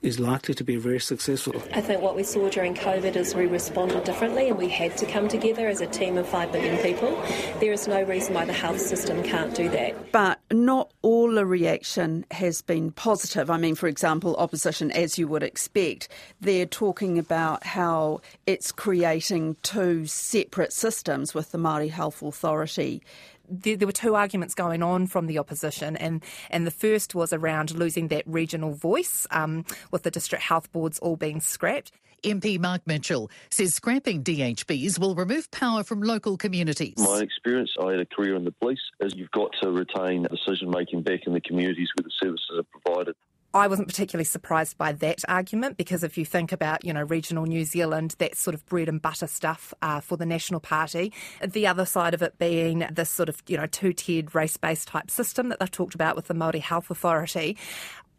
is 0.02 0.20
likely 0.20 0.54
to 0.54 0.64
be 0.64 0.76
very 0.78 1.00
successful. 1.00 1.62
I 1.74 1.82
think 1.82 2.02
what 2.02 2.16
we 2.16 2.24
saw 2.24 2.50
during 2.50 2.74
COVID 2.76 3.16
is 3.16 3.36
we 3.36 3.48
responded 3.48 4.04
differently 4.04 4.50
and 4.50 4.58
we 4.58 4.70
had 4.70 4.96
to 4.98 5.06
come 5.06 5.28
together 5.28 5.68
as 5.68 5.82
a 5.82 5.88
team 5.88 6.18
of 6.18 6.28
5 6.28 6.52
million 6.52 6.78
people. 6.78 7.12
There 7.60 7.74
is 7.74 7.88
no 7.88 8.04
reason 8.04 8.34
why 8.34 8.46
the 8.46 8.54
health 8.54 8.80
system 8.80 9.24
can't 9.24 9.54
do 9.54 9.70
that. 9.70 10.12
But 10.12 10.40
not 10.52 10.92
all 11.02 11.32
the 11.32 11.46
reaction 11.46 12.26
has 12.32 12.62
been 12.62 12.92
positive. 12.92 13.50
I 13.50 13.58
mean, 13.58 13.76
for 13.76 13.88
example, 13.88 14.36
opposition, 14.38 14.92
as 14.92 15.18
you 15.18 15.28
would 15.28 15.44
expect, 15.44 16.08
they're 16.40 16.66
talking 16.66 17.20
about 17.20 17.66
how 17.66 18.22
it's 18.46 18.72
creating 18.72 19.58
two 19.64 20.06
separate 20.06 20.74
systems 20.74 21.34
with 21.34 21.52
the 21.52 21.58
Māori 21.58 21.90
Health 21.90 22.22
Authority. 22.22 23.02
There, 23.50 23.78
there 23.78 23.88
were 23.88 23.92
two 23.92 24.16
arguments 24.16 24.54
going 24.54 24.84
on 24.84 25.08
from 25.08 25.28
the 25.28 25.40
opposition, 25.40 25.96
and, 25.98 26.24
and 26.50 26.66
the 26.66 26.72
first 26.72 27.16
was 27.16 27.34
around 27.34 27.72
losing 27.72 28.10
that 28.10 28.24
regional 28.26 28.74
voice, 28.74 29.28
um, 29.32 29.66
with 29.92 30.04
the 30.04 30.12
district 30.12 30.44
health 30.44 30.72
boards 30.72 31.00
all 31.00 31.16
being 31.16 31.42
scrapped. 31.42 31.92
MP 32.24 32.60
Mark 32.60 32.82
Mitchell 32.86 33.32
says 33.50 33.74
scrapping 33.74 34.24
DHBs 34.24 35.00
will 35.00 35.16
remove 35.16 35.50
power 35.52 35.84
from 35.84 36.02
local 36.02 36.38
communities. 36.38 36.96
My 36.98 37.20
experience, 37.20 37.72
I 37.82 37.92
had 37.92 38.02
a 38.02 38.06
career 38.06 38.36
in 38.36 38.44
the 38.44 38.52
police, 38.52 38.82
is 39.00 39.16
you've 39.16 39.32
got 39.32 39.52
to 39.62 39.72
retain 39.72 40.24
decision 40.24 40.70
making 40.70 41.04
back 41.04 41.22
in 41.26 41.34
the 41.34 41.42
communities 41.42 41.90
where 41.96 42.04
the 42.04 42.12
services 42.22 42.52
are 42.58 42.64
provided. 42.64 43.16
I 43.54 43.68
wasn't 43.68 43.88
particularly 43.88 44.26
surprised 44.26 44.78
by 44.78 44.92
that 44.94 45.22
argument 45.28 45.78
because 45.78 46.04
if 46.04 46.20
you 46.20 46.26
think 46.26 46.52
about, 46.52 46.86
you 46.86 46.94
know, 46.94 47.02
regional 47.02 47.46
New 47.46 47.66
Zealand, 47.66 48.16
that's 48.20 48.40
sort 48.40 48.54
of 48.54 48.64
bread 48.68 48.88
and 48.88 49.02
butter 49.02 49.26
stuff 49.26 49.74
uh, 49.82 50.02
for 50.02 50.18
the 50.18 50.26
National 50.26 50.60
Party. 50.60 51.12
The 51.44 51.66
other 51.66 51.86
side 51.86 52.14
of 52.14 52.22
it 52.22 52.38
being 52.38 52.86
this 52.92 53.10
sort 53.10 53.28
of, 53.28 53.42
you 53.48 53.58
know, 53.58 53.66
two-tiered 53.66 54.36
race-based 54.36 54.88
type 54.88 55.10
system 55.10 55.50
that 55.50 55.60
they've 55.60 55.72
talked 55.72 55.96
about 55.96 56.16
with 56.16 56.28
the 56.28 56.36
Māori 56.36 56.62
Health 56.62 56.92
Authority. 56.92 57.58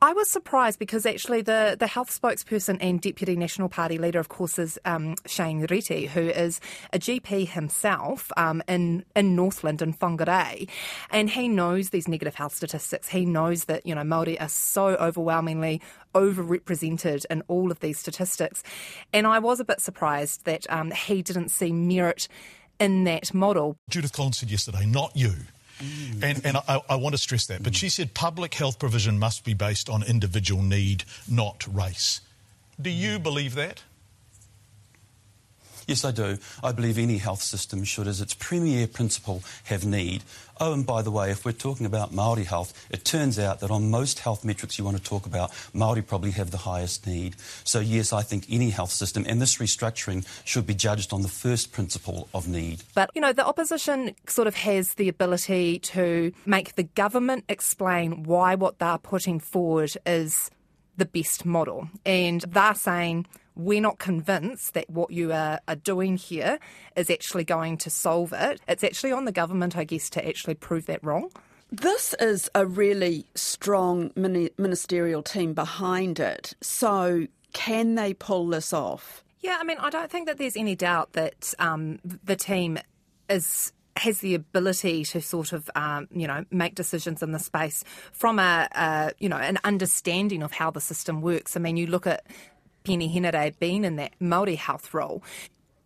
I 0.03 0.15
was 0.15 0.31
surprised 0.31 0.79
because 0.79 1.05
actually 1.05 1.43
the, 1.43 1.77
the 1.79 1.87
health 1.87 2.09
spokesperson 2.09 2.79
and 2.81 3.03
Deputy 3.03 3.37
National 3.37 3.69
Party 3.69 3.99
leader, 3.99 4.19
of 4.19 4.31
course, 4.31 4.59
is 4.59 4.79
um, 4.87 5.15
Shane 5.27 5.67
Reti, 5.67 6.09
who 6.09 6.23
is 6.23 6.59
a 6.95 6.99
GP 6.99 7.49
himself 7.49 8.33
um, 8.39 8.63
in, 8.67 9.05
in 9.15 9.37
Northland 9.37 9.83
in 9.83 9.93
Whangarei. 9.93 10.71
And 11.11 11.29
he 11.29 11.49
knows 11.49 11.91
these 11.91 12.09
negative 12.09 12.35
health 12.35 12.55
statistics. 12.55 13.11
He 13.11 13.27
knows 13.27 13.67
that, 13.67 13.85
you 13.85 13.95
know, 13.95 14.01
Māori 14.01 14.41
are 14.41 14.49
so 14.49 14.87
overwhelmingly 14.97 15.83
overrepresented 16.15 17.27
in 17.29 17.43
all 17.47 17.71
of 17.71 17.81
these 17.81 17.99
statistics. 17.99 18.63
And 19.13 19.27
I 19.27 19.39
was 19.39 19.61
a 19.61 19.65
bit 19.67 19.83
surprised 19.83 20.47
that 20.47 20.67
um, 20.71 20.93
he 20.93 21.21
didn't 21.21 21.51
see 21.51 21.73
merit 21.73 22.27
in 22.79 23.05
that 23.05 23.35
model. 23.35 23.77
Judith 23.91 24.15
Collins 24.15 24.39
said 24.39 24.51
yesterday, 24.51 24.87
not 24.87 25.15
you. 25.15 25.35
Mm. 25.81 26.23
And, 26.23 26.47
and 26.47 26.57
I, 26.57 26.81
I 26.89 26.97
want 26.97 27.15
to 27.15 27.19
stress 27.19 27.47
that. 27.47 27.63
But 27.63 27.73
mm. 27.73 27.77
she 27.77 27.89
said 27.89 28.15
public 28.15 28.55
health 28.55 28.79
provision 28.79 29.19
must 29.19 29.45
be 29.45 29.55
based 29.55 29.89
on 29.89 30.03
individual 30.03 30.63
need, 30.63 31.05
not 31.29 31.67
race. 31.73 32.21
Do 32.81 32.91
you 32.91 33.19
mm. 33.19 33.23
believe 33.23 33.55
that? 33.55 33.83
Yes, 35.91 36.05
I 36.05 36.13
do. 36.13 36.39
I 36.63 36.71
believe 36.71 36.99
any 36.99 37.19
health 37.19 37.43
system 37.43 37.83
should, 37.83 38.07
as 38.07 38.21
its 38.21 38.33
premier 38.33 38.87
principle, 38.87 39.43
have 39.65 39.85
need. 39.85 40.23
Oh, 40.61 40.73
and 40.73 40.87
by 40.87 41.03
the 41.03 41.11
way, 41.11 41.33
if 41.33 41.45
we're 41.45 41.51
talking 41.51 41.85
about 41.85 42.13
Māori 42.13 42.47
health, 42.47 42.73
it 42.93 43.05
turns 43.05 43.41
out 43.41 43.59
that 43.59 43.73
on 43.73 43.91
most 43.91 44.21
health 44.21 44.45
metrics 44.45 44.79
you 44.79 44.85
want 44.85 44.97
to 44.99 45.03
talk 45.03 45.27
about, 45.27 45.51
Māori 45.75 46.07
probably 46.07 46.31
have 46.31 46.53
the 46.53 46.59
highest 46.59 47.09
need. 47.09 47.35
So 47.65 47.81
yes, 47.81 48.13
I 48.13 48.23
think 48.23 48.47
any 48.49 48.71
health 48.71 48.93
system, 48.93 49.25
and 49.27 49.43
this 49.43 49.57
restructuring, 49.57 50.25
should 50.45 50.65
be 50.65 50.75
judged 50.75 51.13
on 51.13 51.23
the 51.23 51.29
first 51.29 51.73
principle 51.73 52.29
of 52.33 52.47
need. 52.47 52.85
But, 52.95 53.11
you 53.17 53.21
know, 53.21 53.33
the 53.33 53.45
opposition 53.45 54.15
sort 54.29 54.47
of 54.47 54.55
has 54.55 54.95
the 54.95 55.09
ability 55.09 55.81
to 55.81 56.31
make 56.47 56.77
the 56.77 56.85
government 56.85 57.47
explain 57.49 58.23
why 58.23 58.55
what 58.55 58.79
they're 58.79 58.99
putting 58.99 59.41
forward 59.41 59.97
is 60.07 60.53
the 60.97 61.07
best 61.07 61.45
model. 61.45 61.89
And 62.05 62.41
they're 62.43 62.75
saying, 62.75 63.27
we're 63.57 63.81
not 63.81 63.99
convinced 63.99 64.75
that 64.75 64.89
what 64.89 65.11
you 65.11 65.33
are, 65.33 65.61
are, 65.69 65.77
doing 65.77 66.17
here 66.17 66.59
is 66.97 67.11
actually 67.11 67.45
going 67.45 67.77
to 67.79 67.91
solve 67.91 68.33
it. 68.33 68.61
It's 68.69 68.85
actually 68.85 69.13
on 69.13 69.25
the 69.25 69.33
government, 69.33 69.77
I 69.77 69.85
guess, 69.85 70.09
to 70.11 70.27
actually 70.27 70.55
prove 70.55 70.87
that 70.87 71.03
wrong. 71.05 71.31
This 71.71 72.15
is 72.21 72.51
a 72.55 72.67
really 72.67 73.27
strong 73.35 74.11
mini- 74.17 74.51
ministerial 74.59 75.23
team 75.23 75.55
behind 75.55 76.19
it. 76.19 76.55
So, 76.61 77.27
can 77.53 77.95
they 77.95 78.15
pull 78.15 78.49
this 78.49 78.73
off? 78.73 79.25
Yeah, 79.41 79.59
I 79.61 79.65
mean, 79.65 79.79
I 79.79 79.91
don't 79.91 80.11
think 80.11 80.27
that 80.27 80.39
there's 80.39 80.57
any 80.57 80.77
doubt 80.77 81.13
that 81.13 81.55
um, 81.59 81.99
the 82.03 82.37
team 82.37 82.79
is 83.29 83.73
has 84.01 84.21
the 84.21 84.35
ability 84.35 85.05
to 85.05 85.21
sort 85.21 85.53
of, 85.53 85.71
um, 85.75 86.09
you 86.11 86.27
know, 86.27 86.45
make 86.51 86.75
decisions 86.75 87.23
in 87.23 87.33
the 87.33 87.39
space 87.39 87.85
from 88.13 88.39
a, 88.39 88.69
a, 88.73 89.13
you 89.19 89.29
know, 89.29 89.37
an 89.37 89.59
understanding 89.63 90.43
of 90.43 90.53
how 90.53 90.71
the 90.71 90.81
system 90.81 91.21
works. 91.21 91.57
I 91.57 91.61
mean, 91.61 91.77
you 91.77 91.87
look 91.87 92.07
at 92.07 92.25
Peeni 92.85 93.15
Henare 93.15 93.59
being 93.59 93.85
in 93.85 93.97
that 93.97 94.19
Māori 94.19 94.57
health 94.57 94.95
role, 94.95 95.23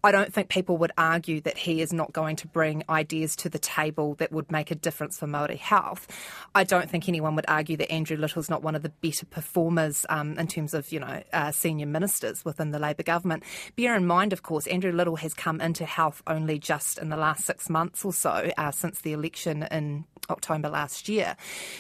I 0.05 0.13
don't 0.13 0.35
think 0.35 0.51
people 0.51 0.77
would 0.77 0.93
argue 0.99 1.41
that 1.41 1.57
he 1.57 1.81
is 1.81 1.91
not 1.91 2.13
going 2.13 2.37
to 2.37 2.47
bring 2.47 2.83
ideas 2.91 3.35
to 3.37 3.49
the 3.49 3.59
table 3.59 4.15
that 4.17 4.31
would 4.31 4.53
make 4.53 4.71
a 4.71 4.75
difference 4.75 5.19
for 5.19 5.27
Māori 5.27 5.57
health. 5.57 6.07
I 6.55 6.65
don't 6.65 6.91
think 6.91 7.09
anyone 7.09 7.35
would 7.37 7.47
argue 7.49 7.79
that 7.79 7.91
Andrew 7.91 8.19
Little's 8.19 8.51
not 8.51 8.63
one 8.63 8.75
of 8.75 8.83
the 8.83 8.91
better 8.91 9.25
performers 9.25 10.05
um, 10.11 10.39
in 10.39 10.47
terms 10.47 10.75
of, 10.75 10.93
you 10.93 11.01
know, 11.01 11.23
uh, 11.33 11.53
senior 11.53 11.87
ministers 11.87 12.45
within 12.45 12.71
the 12.71 12.79
Labour 12.79 13.03
government. 13.03 13.45
Bear 13.77 13.95
in 13.95 14.07
mind, 14.07 14.35
of 14.35 14.43
course, 14.43 14.67
Andrew 14.67 14.93
Little 14.93 15.17
has 15.17 15.33
come 15.33 15.59
into 15.63 15.87
health 15.87 16.23
only 16.27 16.59
just 16.59 16.99
in 16.99 17.09
the 17.09 17.17
last 17.17 17.47
six 17.47 17.71
months 17.71 18.05
or 18.05 18.13
so 18.13 18.51
uh, 18.59 18.71
since 18.73 19.01
the 19.01 19.15
election 19.15 19.67
in 19.71 20.05
October 20.31 20.69
last 20.69 21.09
year. 21.09 21.37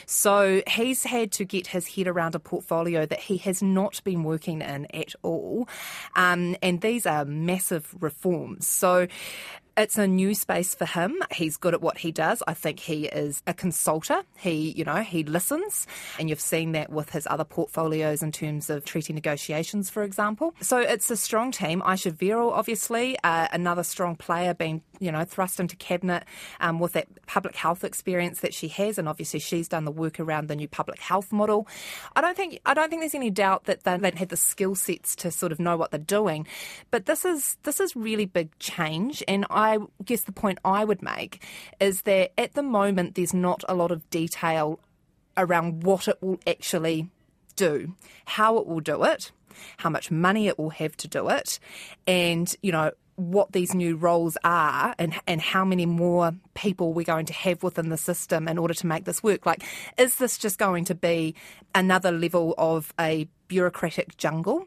So 0.06 0.62
he's 0.66 1.04
had 1.04 1.32
to 1.32 1.44
get 1.44 1.68
his 1.68 1.94
head 1.94 2.06
around 2.06 2.34
a 2.34 2.38
portfolio 2.38 3.06
that 3.06 3.20
he 3.20 3.36
has 3.38 3.62
not 3.62 4.02
been 4.04 4.22
working 4.22 4.60
in 4.60 4.86
at 4.94 5.14
all. 5.22 5.68
Um, 6.16 6.56
and 6.62 6.80
these 6.80 7.06
are 7.06 7.24
massive 7.24 7.94
reforms. 8.00 8.13
So 8.60 9.06
it's 9.76 9.98
a 9.98 10.06
new 10.06 10.34
space 10.34 10.74
for 10.74 10.84
him. 10.84 11.16
He's 11.32 11.56
good 11.56 11.74
at 11.74 11.82
what 11.82 11.98
he 11.98 12.12
does. 12.12 12.42
I 12.46 12.54
think 12.54 12.78
he 12.78 13.06
is 13.06 13.42
a 13.46 13.54
consulter. 13.54 14.22
He, 14.36 14.70
you 14.72 14.84
know, 14.84 14.96
he 14.96 15.24
listens. 15.24 15.86
And 16.18 16.28
you've 16.28 16.40
seen 16.40 16.72
that 16.72 16.90
with 16.90 17.10
his 17.10 17.26
other 17.28 17.44
portfolios 17.44 18.22
in 18.22 18.32
terms 18.32 18.70
of 18.70 18.84
treaty 18.84 19.12
negotiations, 19.12 19.90
for 19.90 20.02
example. 20.02 20.54
So 20.60 20.78
it's 20.78 21.10
a 21.10 21.16
strong 21.16 21.50
team. 21.50 21.82
Ayesha 21.84 22.12
Verrall, 22.12 22.52
obviously, 22.52 23.16
uh, 23.24 23.48
another 23.52 23.82
strong 23.82 24.16
player 24.16 24.54
being, 24.54 24.82
you 25.00 25.10
know, 25.10 25.24
thrust 25.24 25.58
into 25.58 25.76
cabinet 25.76 26.24
um, 26.60 26.78
with 26.78 26.92
that 26.92 27.08
public 27.26 27.56
health 27.56 27.82
experience 27.82 28.40
that 28.40 28.54
she 28.54 28.68
has. 28.68 28.98
And 28.98 29.08
obviously 29.08 29.40
she's 29.40 29.68
done 29.68 29.84
the 29.84 29.90
work 29.90 30.20
around 30.20 30.48
the 30.48 30.56
new 30.56 30.68
public 30.68 31.00
health 31.00 31.32
model. 31.32 31.66
I 32.14 32.20
don't 32.20 32.36
think, 32.36 32.60
I 32.64 32.74
don't 32.74 32.90
think 32.90 33.02
there's 33.02 33.14
any 33.14 33.30
doubt 33.30 33.64
that 33.64 33.84
they, 33.84 33.96
they've 33.96 34.14
had 34.14 34.28
the 34.28 34.36
skill 34.36 34.74
sets 34.74 35.16
to 35.16 35.30
sort 35.30 35.50
of 35.50 35.58
know 35.58 35.76
what 35.76 35.90
they're 35.90 35.98
doing. 35.98 36.46
But 36.90 37.06
this 37.06 37.24
is, 37.24 37.56
this 37.64 37.80
is 37.80 37.96
really 37.96 38.26
big 38.26 38.56
change. 38.58 39.22
And 39.26 39.46
I 39.50 39.63
I 39.64 39.78
guess 40.04 40.22
the 40.22 40.32
point 40.32 40.58
I 40.64 40.84
would 40.84 41.02
make 41.02 41.42
is 41.80 42.02
that 42.02 42.32
at 42.38 42.52
the 42.54 42.62
moment 42.62 43.14
there's 43.14 43.32
not 43.32 43.64
a 43.66 43.74
lot 43.74 43.90
of 43.90 44.08
detail 44.10 44.78
around 45.36 45.84
what 45.84 46.06
it 46.06 46.18
will 46.20 46.38
actually 46.46 47.08
do, 47.56 47.94
how 48.26 48.58
it 48.58 48.66
will 48.66 48.80
do 48.80 49.04
it, 49.04 49.32
how 49.78 49.88
much 49.88 50.10
money 50.10 50.48
it 50.48 50.58
will 50.58 50.70
have 50.70 50.96
to 50.98 51.08
do 51.08 51.28
it, 51.28 51.58
and 52.06 52.54
you 52.62 52.72
know 52.72 52.92
what 53.16 53.52
these 53.52 53.74
new 53.74 53.94
roles 53.94 54.36
are 54.42 54.92
and 54.98 55.14
and 55.26 55.40
how 55.40 55.64
many 55.64 55.86
more 55.86 56.32
people 56.54 56.92
we're 56.92 57.04
going 57.04 57.26
to 57.26 57.32
have 57.32 57.62
within 57.62 57.88
the 57.88 57.96
system 57.96 58.48
in 58.48 58.58
order 58.58 58.74
to 58.74 58.86
make 58.86 59.04
this 59.04 59.22
work. 59.22 59.46
Like, 59.46 59.62
is 59.96 60.16
this 60.16 60.36
just 60.36 60.58
going 60.58 60.84
to 60.86 60.94
be 60.94 61.34
another 61.74 62.10
level 62.10 62.54
of 62.58 62.92
a 62.98 63.28
bureaucratic 63.48 64.16
jungle? 64.16 64.66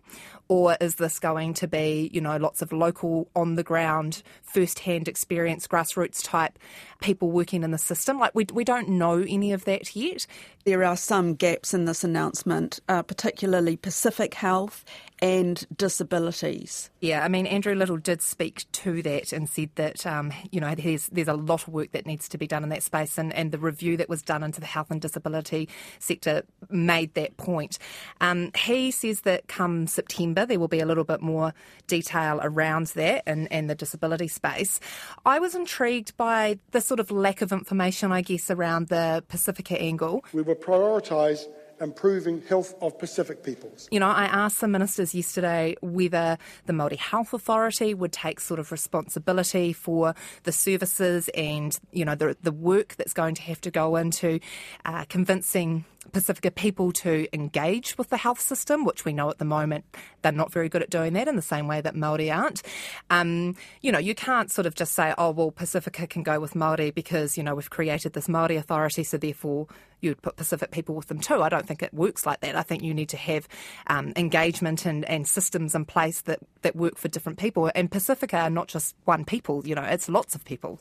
Or 0.49 0.77
is 0.79 0.95
this 0.95 1.19
going 1.19 1.53
to 1.55 1.67
be, 1.67 2.09
you 2.13 2.21
know, 2.21 2.37
lots 2.37 2.61
of 2.61 2.71
local, 2.71 3.29
on 3.35 3.55
the 3.55 3.63
ground, 3.63 4.23
first 4.41 4.79
hand 4.79 5.07
experience, 5.07 5.67
grassroots 5.67 6.23
type 6.23 6.57
people 7.01 7.31
working 7.31 7.63
in 7.63 7.71
the 7.71 7.77
system? 7.77 8.17
Like, 8.17 8.33
we, 8.33 8.45
we 8.53 8.63
don't 8.63 8.89
know 8.89 9.25
any 9.27 9.51
of 9.51 9.65
that 9.65 9.95
yet. 9.95 10.25
There 10.67 10.83
are 10.83 10.97
some 10.97 11.35
gaps 11.35 11.73
in 11.73 11.85
this 11.85 12.03
announcement, 12.03 12.81
uh, 12.89 13.01
particularly 13.01 13.77
Pacific 13.77 14.33
Health 14.33 14.83
and 15.19 15.65
disabilities. 15.75 16.91
Yeah, 16.99 17.23
I 17.23 17.29
mean, 17.29 17.47
Andrew 17.47 17.73
Little 17.73 17.97
did 17.97 18.21
speak 18.21 18.65
to 18.73 19.01
that 19.01 19.31
and 19.31 19.49
said 19.49 19.69
that, 19.75 20.05
um, 20.05 20.31
you 20.51 20.59
know, 20.59 20.75
there's, 20.75 21.07
there's 21.07 21.29
a 21.29 21.33
lot 21.33 21.67
of 21.67 21.69
work 21.69 21.93
that 21.93 22.05
needs 22.05 22.27
to 22.29 22.37
be 22.37 22.47
done 22.47 22.63
in 22.63 22.69
that 22.69 22.83
space, 22.83 23.17
and, 23.17 23.33
and 23.33 23.53
the 23.53 23.57
review 23.57 23.95
that 23.97 24.09
was 24.09 24.21
done 24.21 24.43
into 24.43 24.59
the 24.59 24.67
health 24.67 24.91
and 24.91 25.01
disability 25.01 25.69
sector 25.99 26.43
made 26.69 27.13
that 27.13 27.37
point. 27.37 27.79
Um, 28.19 28.51
he 28.55 28.91
says 28.91 29.21
that 29.21 29.47
come 29.47 29.87
September, 29.87 30.45
there 30.45 30.59
will 30.59 30.67
be 30.67 30.81
a 30.81 30.85
little 30.85 31.05
bit 31.05 31.21
more 31.21 31.53
detail 31.87 32.39
around 32.43 32.87
that 32.87 33.23
and, 33.25 33.51
and 33.51 33.69
the 33.69 33.75
disability 33.75 34.27
space. 34.27 34.81
I 35.25 35.39
was 35.39 35.55
intrigued 35.55 36.15
by 36.17 36.59
the 36.71 36.81
sort 36.81 36.99
of 36.99 37.09
lack 37.09 37.41
of 37.41 37.53
information, 37.53 38.11
I 38.11 38.21
guess, 38.21 38.51
around 38.51 38.89
the 38.89 39.23
Pacifica 39.29 39.81
angle. 39.81 40.25
We 40.33 40.41
will 40.41 40.56
prioritise 40.61 41.45
improving 41.79 42.41
health 42.49 42.73
of 42.81 42.97
Pacific 42.97 43.43
peoples. 43.43 43.87
You 43.91 43.99
know, 43.99 44.07
I 44.07 44.25
asked 44.25 44.61
the 44.61 44.67
ministers 44.67 45.13
yesterday 45.13 45.75
whether 45.81 46.37
the 46.65 46.73
Māori 46.73 46.97
Health 46.97 47.33
Authority 47.33 47.93
would 47.93 48.11
take 48.11 48.39
sort 48.39 48.59
of 48.59 48.71
responsibility 48.71 49.73
for 49.73 50.15
the 50.43 50.51
services 50.51 51.29
and, 51.35 51.77
you 51.91 52.05
know, 52.05 52.15
the, 52.15 52.35
the 52.41 52.51
work 52.51 52.95
that's 52.95 53.13
going 53.13 53.35
to 53.35 53.41
have 53.43 53.61
to 53.61 53.71
go 53.71 53.95
into 53.95 54.39
uh, 54.85 55.05
convincing 55.05 55.85
Pacifica 56.11 56.51
people 56.51 56.91
to 56.93 57.27
engage 57.33 57.97
with 57.97 58.09
the 58.09 58.17
health 58.17 58.39
system, 58.39 58.85
which 58.85 59.05
we 59.05 59.13
know 59.13 59.29
at 59.29 59.37
the 59.37 59.45
moment 59.45 59.85
they're 60.21 60.31
not 60.31 60.51
very 60.51 60.69
good 60.69 60.81
at 60.81 60.89
doing 60.89 61.13
that 61.13 61.27
in 61.27 61.35
the 61.35 61.41
same 61.41 61.67
way 61.67 61.81
that 61.81 61.95
Māori 61.95 62.35
aren't. 62.35 62.61
Um, 63.09 63.55
you 63.81 63.91
know, 63.91 63.99
you 63.99 64.15
can't 64.15 64.51
sort 64.51 64.65
of 64.65 64.75
just 64.75 64.93
say, 64.93 65.13
oh, 65.17 65.31
well, 65.31 65.51
Pacifica 65.51 66.07
can 66.07 66.23
go 66.23 66.39
with 66.39 66.53
Māori 66.53 66.93
because, 66.93 67.37
you 67.37 67.43
know, 67.43 67.55
we've 67.55 67.69
created 67.69 68.13
this 68.13 68.27
Māori 68.27 68.57
authority, 68.57 69.03
so 69.03 69.17
therefore 69.17 69.67
you'd 70.01 70.21
put 70.21 70.35
Pacific 70.35 70.71
people 70.71 70.95
with 70.95 71.07
them 71.07 71.19
too. 71.19 71.41
I 71.41 71.49
don't 71.49 71.67
think 71.67 71.81
it 71.81 71.93
works 71.93 72.25
like 72.25 72.41
that. 72.41 72.55
I 72.55 72.61
think 72.61 72.83
you 72.83 72.93
need 72.93 73.09
to 73.09 73.17
have 73.17 73.47
um, 73.87 74.13
engagement 74.15 74.85
and, 74.85 75.05
and 75.05 75.27
systems 75.27 75.75
in 75.75 75.85
place 75.85 76.21
that, 76.21 76.39
that 76.61 76.75
work 76.75 76.97
for 76.97 77.07
different 77.07 77.39
people. 77.39 77.71
And 77.73 77.89
Pacifica 77.91 78.37
are 78.37 78.49
not 78.49 78.67
just 78.67 78.95
one 79.05 79.25
people, 79.25 79.65
you 79.65 79.75
know, 79.75 79.83
it's 79.83 80.09
lots 80.09 80.35
of 80.35 80.45
people. 80.45 80.79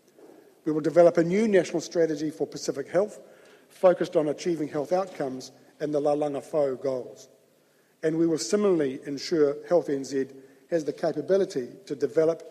We 0.64 0.73
will 0.73 0.80
develop 0.80 1.16
a 1.16 1.23
new 1.23 1.47
national 1.47 1.80
strategy 1.80 2.30
for 2.30 2.47
Pacific 2.47 2.88
health 2.88 3.21
focused 3.76 4.16
on 4.16 4.28
achieving 4.28 4.68
health 4.68 4.92
outcomes 4.92 5.52
and 5.80 5.95
the 5.95 6.00
Lalanga 6.00 6.42
Fou 6.42 6.76
goals. 6.76 7.28
And 8.02 8.16
we 8.16 8.26
will 8.26 8.38
similarly 8.38 9.00
ensure 9.06 9.56
Health 9.68 9.88
NZ 9.88 10.33
has 10.71 10.85
the 10.85 10.92
capability 10.92 11.68
to 11.87 11.95
develop 11.95 12.42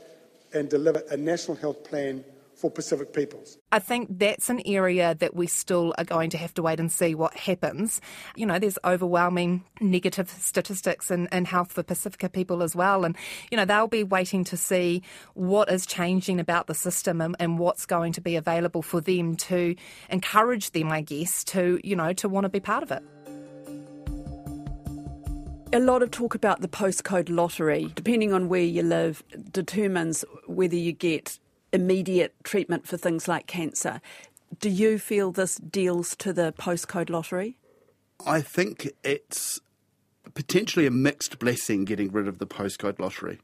and 0.54 0.70
deliver 0.70 1.04
a 1.10 1.18
national 1.18 1.58
health 1.58 1.84
plan 1.84 2.24
for 2.56 2.72
Pacific 2.72 3.14
peoples. 3.14 3.58
I 3.72 3.80
think 3.80 4.18
that's 4.18 4.50
an 4.50 4.62
area 4.66 5.16
that 5.16 5.36
we 5.36 5.48
still 5.48 5.94
are 5.98 6.04
going 6.06 6.30
to 6.32 6.38
have 6.38 6.54
to 6.56 6.62
wait 6.62 6.80
and 6.80 6.92
see 6.92 7.14
what 7.14 7.36
happens. 7.36 8.02
You 8.36 8.46
know, 8.46 8.60
there's 8.60 8.80
overwhelming 8.86 9.66
negative 9.82 10.30
statistics 10.30 11.12
in, 11.12 11.28
in 11.32 11.46
health 11.46 11.74
for 11.74 11.84
Pacifica 11.84 12.30
people 12.30 12.64
as 12.64 12.76
well. 12.76 13.04
And, 13.04 13.16
you 13.52 13.58
know, 13.58 13.66
they'll 13.66 13.88
be 13.88 14.04
waiting 14.04 14.44
to 14.46 14.58
see 14.58 15.04
what 15.34 15.70
is 15.70 15.86
changing 15.86 16.40
about 16.40 16.68
the 16.68 16.76
system 16.76 17.22
and, 17.22 17.36
and 17.40 17.60
what's 17.60 17.86
going 17.86 18.14
to 18.14 18.22
be 18.22 18.36
available 18.36 18.82
for 18.82 19.02
them 19.02 19.36
to 19.36 19.76
encourage 20.10 20.72
them, 20.72 20.92
I 20.92 21.02
guess, 21.02 21.44
to, 21.46 21.80
you 21.84 21.96
know, 21.96 22.14
to 22.14 22.30
want 22.30 22.46
to 22.46 22.50
be 22.50 22.60
part 22.60 22.84
of 22.84 22.92
it. 22.92 23.04
A 25.74 25.80
lot 25.80 26.02
of 26.02 26.12
talk 26.12 26.36
about 26.36 26.62
the 26.62 26.70
postcode 26.70 27.30
lottery, 27.30 27.92
depending 27.96 28.32
on 28.32 28.48
where 28.48 28.62
you 28.62 28.82
live, 28.82 29.24
determines 29.52 30.24
whether 30.48 30.78
you 30.78 30.94
get 30.94 31.38
immediate 31.76 32.34
treatment 32.44 32.88
for 32.88 32.98
things 32.98 33.28
like 33.28 33.46
cancer. 33.46 34.02
Do 34.60 34.70
you 34.70 34.98
feel 34.98 35.32
this 35.32 35.58
deals 35.58 36.16
to 36.18 36.34
the 36.34 36.54
postcode 36.54 37.10
lottery? 37.10 37.58
I 38.26 38.42
think 38.42 38.90
it's 39.04 39.60
potentially 40.34 40.88
a 40.88 40.92
mixed 40.92 41.38
blessing 41.38 41.86
getting 41.86 42.12
rid 42.12 42.28
of 42.28 42.40
the 42.40 42.48
postcode 42.48 43.00
lottery. 43.00 43.40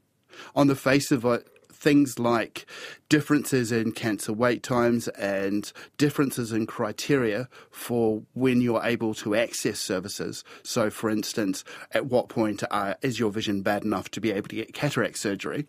On 0.56 0.66
the 0.66 0.74
face 0.74 1.12
of 1.12 1.24
it, 1.26 1.46
things 1.70 2.18
like 2.18 2.64
differences 3.08 3.72
in 3.72 3.92
cancer 3.92 4.32
wait 4.32 4.62
times 4.62 5.08
and 5.08 5.72
differences 5.98 6.52
in 6.52 6.64
criteria 6.64 7.48
for 7.70 8.22
when 8.34 8.60
you're 8.60 8.82
able 8.84 9.12
to 9.12 9.34
access 9.34 9.80
services. 9.80 10.44
So, 10.62 10.90
for 10.90 11.10
instance, 11.10 11.64
at 11.90 12.06
what 12.06 12.28
point 12.28 12.62
uh, 12.70 12.94
is 13.02 13.18
your 13.18 13.30
vision 13.30 13.62
bad 13.62 13.84
enough 13.84 14.10
to 14.12 14.20
be 14.20 14.30
able 14.30 14.48
to 14.48 14.56
get 14.56 14.72
cataract 14.72 15.18
surgery? 15.18 15.66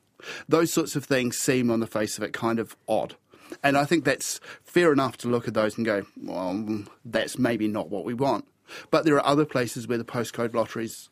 Those 0.48 0.72
sorts 0.72 0.96
of 0.96 1.06
things 1.06 1.38
seem, 1.38 1.70
on 1.70 1.80
the 1.80 1.88
face 1.88 2.18
of 2.18 2.24
it, 2.24 2.34
kind 2.34 2.60
of 2.60 2.76
odd. 2.88 3.16
And 3.64 3.78
I 3.78 3.86
think 3.86 4.04
that's 4.04 4.40
fair 4.64 4.92
enough 4.92 5.18
to 5.18 5.28
look 5.28 5.48
at 5.48 5.54
those 5.54 5.78
and 5.78 5.86
go, 5.86 6.06
well, 6.22 6.84
that's 7.06 7.38
maybe 7.38 7.68
not 7.68 7.90
what 7.90 8.06
we 8.06 8.14
want. 8.14 8.46
But 8.90 9.06
there 9.06 9.16
are 9.16 9.26
other 9.26 9.46
places 9.46 9.88
where 9.88 9.98
the 9.98 10.04
postcode 10.04 10.54
lottery 10.54 10.86
is 10.86 11.10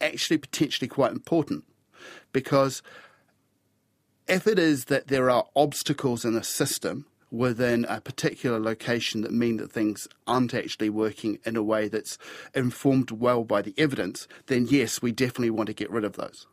actually 0.00 0.38
potentially 0.38 0.88
quite 0.88 1.12
important 1.12 1.64
because 2.32 2.82
if 4.28 4.46
it 4.46 4.58
is 4.58 4.86
that 4.86 5.08
there 5.08 5.30
are 5.30 5.46
obstacles 5.56 6.24
in 6.24 6.36
a 6.36 6.44
system 6.44 7.06
within 7.30 7.84
a 7.86 8.00
particular 8.00 8.58
location 8.58 9.20
that 9.22 9.32
mean 9.32 9.58
that 9.58 9.70
things 9.70 10.08
aren't 10.26 10.54
actually 10.54 10.88
working 10.88 11.38
in 11.44 11.56
a 11.56 11.62
way 11.62 11.88
that's 11.88 12.16
informed 12.54 13.10
well 13.10 13.44
by 13.44 13.60
the 13.60 13.74
evidence, 13.76 14.26
then 14.46 14.66
yes, 14.66 15.02
we 15.02 15.12
definitely 15.12 15.50
want 15.50 15.66
to 15.66 15.74
get 15.74 15.90
rid 15.90 16.04
of 16.04 16.14
those. 16.14 16.46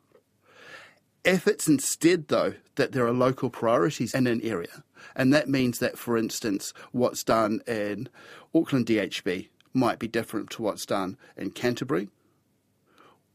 It's 1.26 1.68
instead, 1.68 2.28
though, 2.28 2.54
that 2.76 2.92
there 2.92 3.06
are 3.08 3.12
local 3.12 3.50
priorities 3.50 4.14
in 4.14 4.28
an 4.28 4.42
area, 4.44 4.84
and 5.16 5.34
that 5.34 5.50
means 5.50 5.80
that, 5.80 5.98
for 5.98 6.18
instance, 6.18 6.72
what's 6.92 7.24
done 7.24 7.62
in 7.68 8.10
Auckland 8.54 8.86
DHB 8.86 9.50
might 9.74 9.98
be 9.98 10.08
different 10.08 10.52
to 10.52 10.62
what's 10.62 10.86
done 10.86 11.18
in 11.36 11.50
Canterbury 11.50 12.10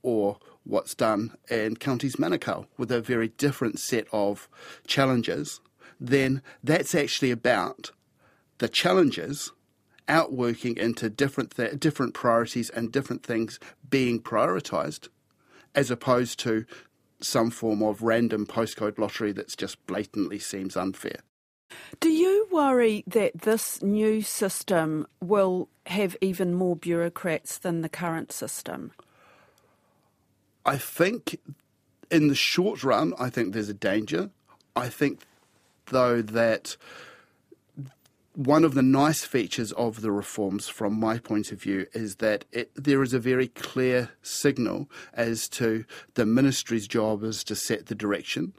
or 0.02 0.38
what's 0.62 0.94
done 0.94 1.36
in 1.50 1.76
counties 1.76 2.16
Manukau 2.16 2.66
with 2.78 2.92
a 2.92 3.00
very 3.00 3.28
different 3.28 3.80
set 3.80 4.06
of 4.12 4.48
challenges, 4.86 5.60
then 5.98 6.42
that's 6.62 6.94
actually 6.94 7.32
about 7.32 7.90
the 8.58 8.68
challenges 8.68 9.50
outworking 10.08 10.76
into 10.76 11.10
different 11.10 11.56
th- 11.56 11.78
different 11.80 12.14
priorities 12.14 12.70
and 12.70 12.92
different 12.92 13.24
things 13.24 13.58
being 13.88 14.20
prioritised, 14.20 15.08
as 15.74 15.90
opposed 15.90 16.38
to 16.38 16.64
some 17.20 17.50
form 17.50 17.82
of 17.82 18.02
random 18.02 18.46
postcode 18.46 18.98
lottery 18.98 19.32
that 19.32 19.56
just 19.56 19.84
blatantly 19.86 20.38
seems 20.38 20.76
unfair. 20.76 21.20
Do 22.00 22.08
you 22.08 22.48
worry 22.50 23.04
that 23.06 23.42
this 23.42 23.82
new 23.82 24.22
system 24.22 25.06
will 25.20 25.68
have 25.86 26.16
even 26.20 26.54
more 26.54 26.76
bureaucrats 26.76 27.58
than 27.58 27.82
the 27.82 27.88
current 27.88 28.32
system? 28.32 28.92
I 30.64 30.76
think 30.76 31.38
in 32.10 32.28
the 32.28 32.34
short 32.34 32.82
run, 32.82 33.14
I 33.18 33.30
think 33.30 33.52
there's 33.52 33.68
a 33.68 33.74
danger. 33.74 34.30
I 34.74 34.88
think, 34.88 35.20
though, 35.86 36.22
that 36.22 36.76
one 38.34 38.64
of 38.64 38.74
the 38.74 38.82
nice 38.82 39.24
features 39.24 39.72
of 39.72 40.02
the 40.02 40.12
reforms, 40.12 40.68
from 40.68 40.98
my 40.98 41.18
point 41.18 41.50
of 41.50 41.60
view, 41.60 41.86
is 41.92 42.16
that 42.16 42.44
it, 42.52 42.70
there 42.74 43.02
is 43.02 43.12
a 43.12 43.18
very 43.18 43.48
clear 43.48 44.10
signal 44.22 44.88
as 45.12 45.48
to 45.48 45.84
the 46.14 46.24
ministry's 46.24 46.86
job 46.86 47.24
is 47.24 47.42
to 47.44 47.56
set 47.56 47.86
the 47.86 47.94
direction 47.94 48.52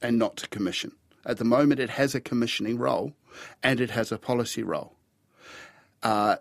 and 0.00 0.18
not 0.18 0.36
to 0.38 0.48
commission. 0.48 0.92
At 1.26 1.36
the 1.36 1.44
moment, 1.44 1.80
it 1.80 1.90
has 1.90 2.14
a 2.14 2.20
commissioning 2.20 2.78
role 2.78 3.12
and 3.62 3.80
it 3.80 3.90
has 3.90 4.10
a 4.10 4.18
policy 4.18 4.62
role. 4.62 4.94
Uh, 6.02 6.36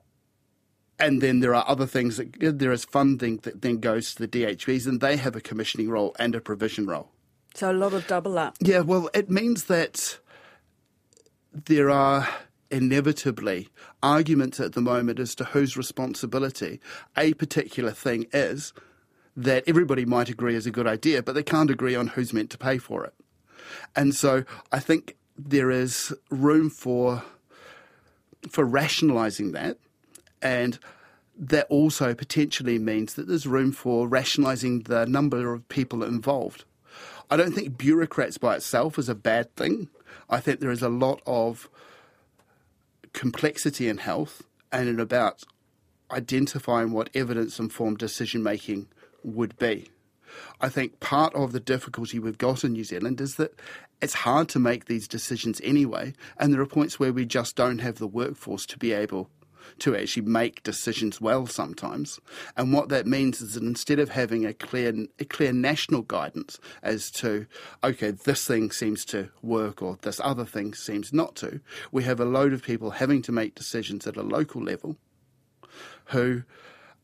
and 1.00 1.22
then 1.22 1.42
there 1.42 1.54
are 1.54 1.66
other 1.68 1.86
things 1.86 2.18
that 2.18 2.34
there 2.40 2.72
is 2.72 2.86
funding 2.86 3.38
that 3.38 3.62
then 3.62 3.80
goes 3.80 4.16
to 4.16 4.26
the 4.26 4.28
DHBs, 4.28 4.88
and 4.88 5.00
they 5.00 5.18
have 5.18 5.36
a 5.36 5.42
commissioning 5.42 5.90
role 5.90 6.16
and 6.18 6.34
a 6.34 6.42
provision 6.42 6.88
role. 6.88 7.12
So 7.54 7.72
a 7.72 7.74
lot 7.74 7.94
of 7.94 8.08
double 8.08 8.38
up. 8.40 8.56
Yeah, 8.60 8.80
well, 8.80 9.10
it 9.14 9.30
means 9.30 9.66
that 9.66 10.18
there 11.54 11.90
are 11.90 12.28
inevitably 12.70 13.70
arguments 14.04 14.60
at 14.60 14.74
the 14.74 14.82
moment 14.82 15.20
as 15.20 15.36
to 15.36 15.46
whose 15.46 15.78
responsibility 15.78 16.80
a 17.16 17.34
particular 17.36 17.92
thing 17.92 18.28
is 18.34 18.74
that 19.36 19.64
everybody 19.68 20.04
might 20.04 20.30
agree 20.30 20.56
is 20.56 20.66
a 20.66 20.72
good 20.72 20.88
idea, 20.88 21.22
but 21.22 21.36
they 21.36 21.44
can't 21.44 21.70
agree 21.70 21.96
on 21.96 22.08
who's 22.08 22.34
meant 22.34 22.50
to 22.50 22.58
pay 22.58 22.80
for 22.80 23.06
it. 23.06 23.14
And 23.96 24.16
so 24.16 24.44
I 24.72 24.80
think 24.80 25.16
there 25.38 25.70
is 25.70 26.14
room 26.32 26.70
for 26.70 27.24
for 28.50 28.66
rationalising 28.66 29.52
that, 29.52 29.78
and 30.42 30.80
that 31.38 31.68
also 31.70 32.14
potentially 32.14 32.80
means 32.80 33.14
that 33.16 33.28
there's 33.28 33.46
room 33.46 33.72
for 33.72 34.08
rationalising 34.08 34.84
the 34.84 35.06
number 35.06 35.54
of 35.54 35.68
people 35.70 36.04
involved. 36.04 36.64
I 37.30 37.38
don't 37.38 37.52
think 37.52 37.78
bureaucrats 37.78 38.38
by 38.38 38.56
itself 38.56 38.98
is 38.98 39.10
a 39.10 39.16
bad 39.16 39.54
thing. 39.56 39.90
I 40.30 40.40
think 40.40 40.60
there 40.60 40.72
is 40.72 40.82
a 40.82 40.90
lot 40.90 41.22
of 41.26 41.70
complexity 43.18 43.90
in 43.90 43.98
health 43.98 44.44
and 44.72 44.88
in 44.88 45.00
about 45.00 45.44
identifying 46.12 46.92
what 46.92 47.10
evidence 47.16 47.58
informed 47.58 47.98
decision 47.98 48.44
making 48.44 48.88
would 49.24 49.58
be. 49.58 49.90
I 50.62 50.70
think 50.70 51.00
part 51.00 51.34
of 51.34 51.52
the 51.52 51.60
difficulty 51.60 52.20
we've 52.20 52.38
got 52.38 52.64
in 52.64 52.74
New 52.74 52.84
Zealand 52.84 53.20
is 53.20 53.38
that 53.38 53.56
it's 54.04 54.14
hard 54.14 54.50
to 54.50 54.60
make 54.60 54.86
these 54.86 55.08
decisions 55.08 55.60
anyway, 55.64 56.14
and 56.38 56.54
there 56.54 56.62
are 56.62 56.68
points 56.68 57.00
where 57.00 57.12
we 57.12 57.26
just 57.26 57.56
don't 57.56 57.80
have 57.80 57.98
the 57.98 58.06
workforce 58.06 58.68
to 58.68 58.78
be 58.78 58.94
able 58.94 59.32
to 59.80 59.96
actually 59.96 60.26
make 60.26 60.64
decisions 60.64 61.22
well 61.22 61.46
sometimes. 61.46 62.20
And 62.56 62.74
what 62.74 62.90
that 62.90 63.08
means 63.08 63.42
is 63.42 63.54
that 63.54 63.64
instead 63.64 64.00
of 64.00 64.10
having 64.10 64.46
a 64.46 64.54
clear, 64.54 64.94
a 65.20 65.26
clear 65.26 65.54
national 65.54 66.02
guidance 66.04 66.60
as 66.84 67.12
to, 67.12 67.46
okay, 67.84 68.12
this 68.12 68.46
thing 68.46 68.72
seems 68.72 69.06
to 69.06 69.30
work 69.42 69.82
or 69.82 69.98
this 70.02 70.22
other 70.24 70.46
thing 70.46 70.74
seems 70.74 71.14
not 71.14 71.36
to, 71.38 71.60
we 71.92 72.04
have 72.04 72.20
a 72.20 72.26
load 72.26 72.54
of 72.54 72.64
people 72.64 72.92
having 72.92 73.22
to 73.24 73.32
make 73.32 73.56
decisions 73.56 74.08
at 74.08 74.18
a 74.18 74.24
local 74.24 74.62
level 74.62 74.98
who 76.06 76.44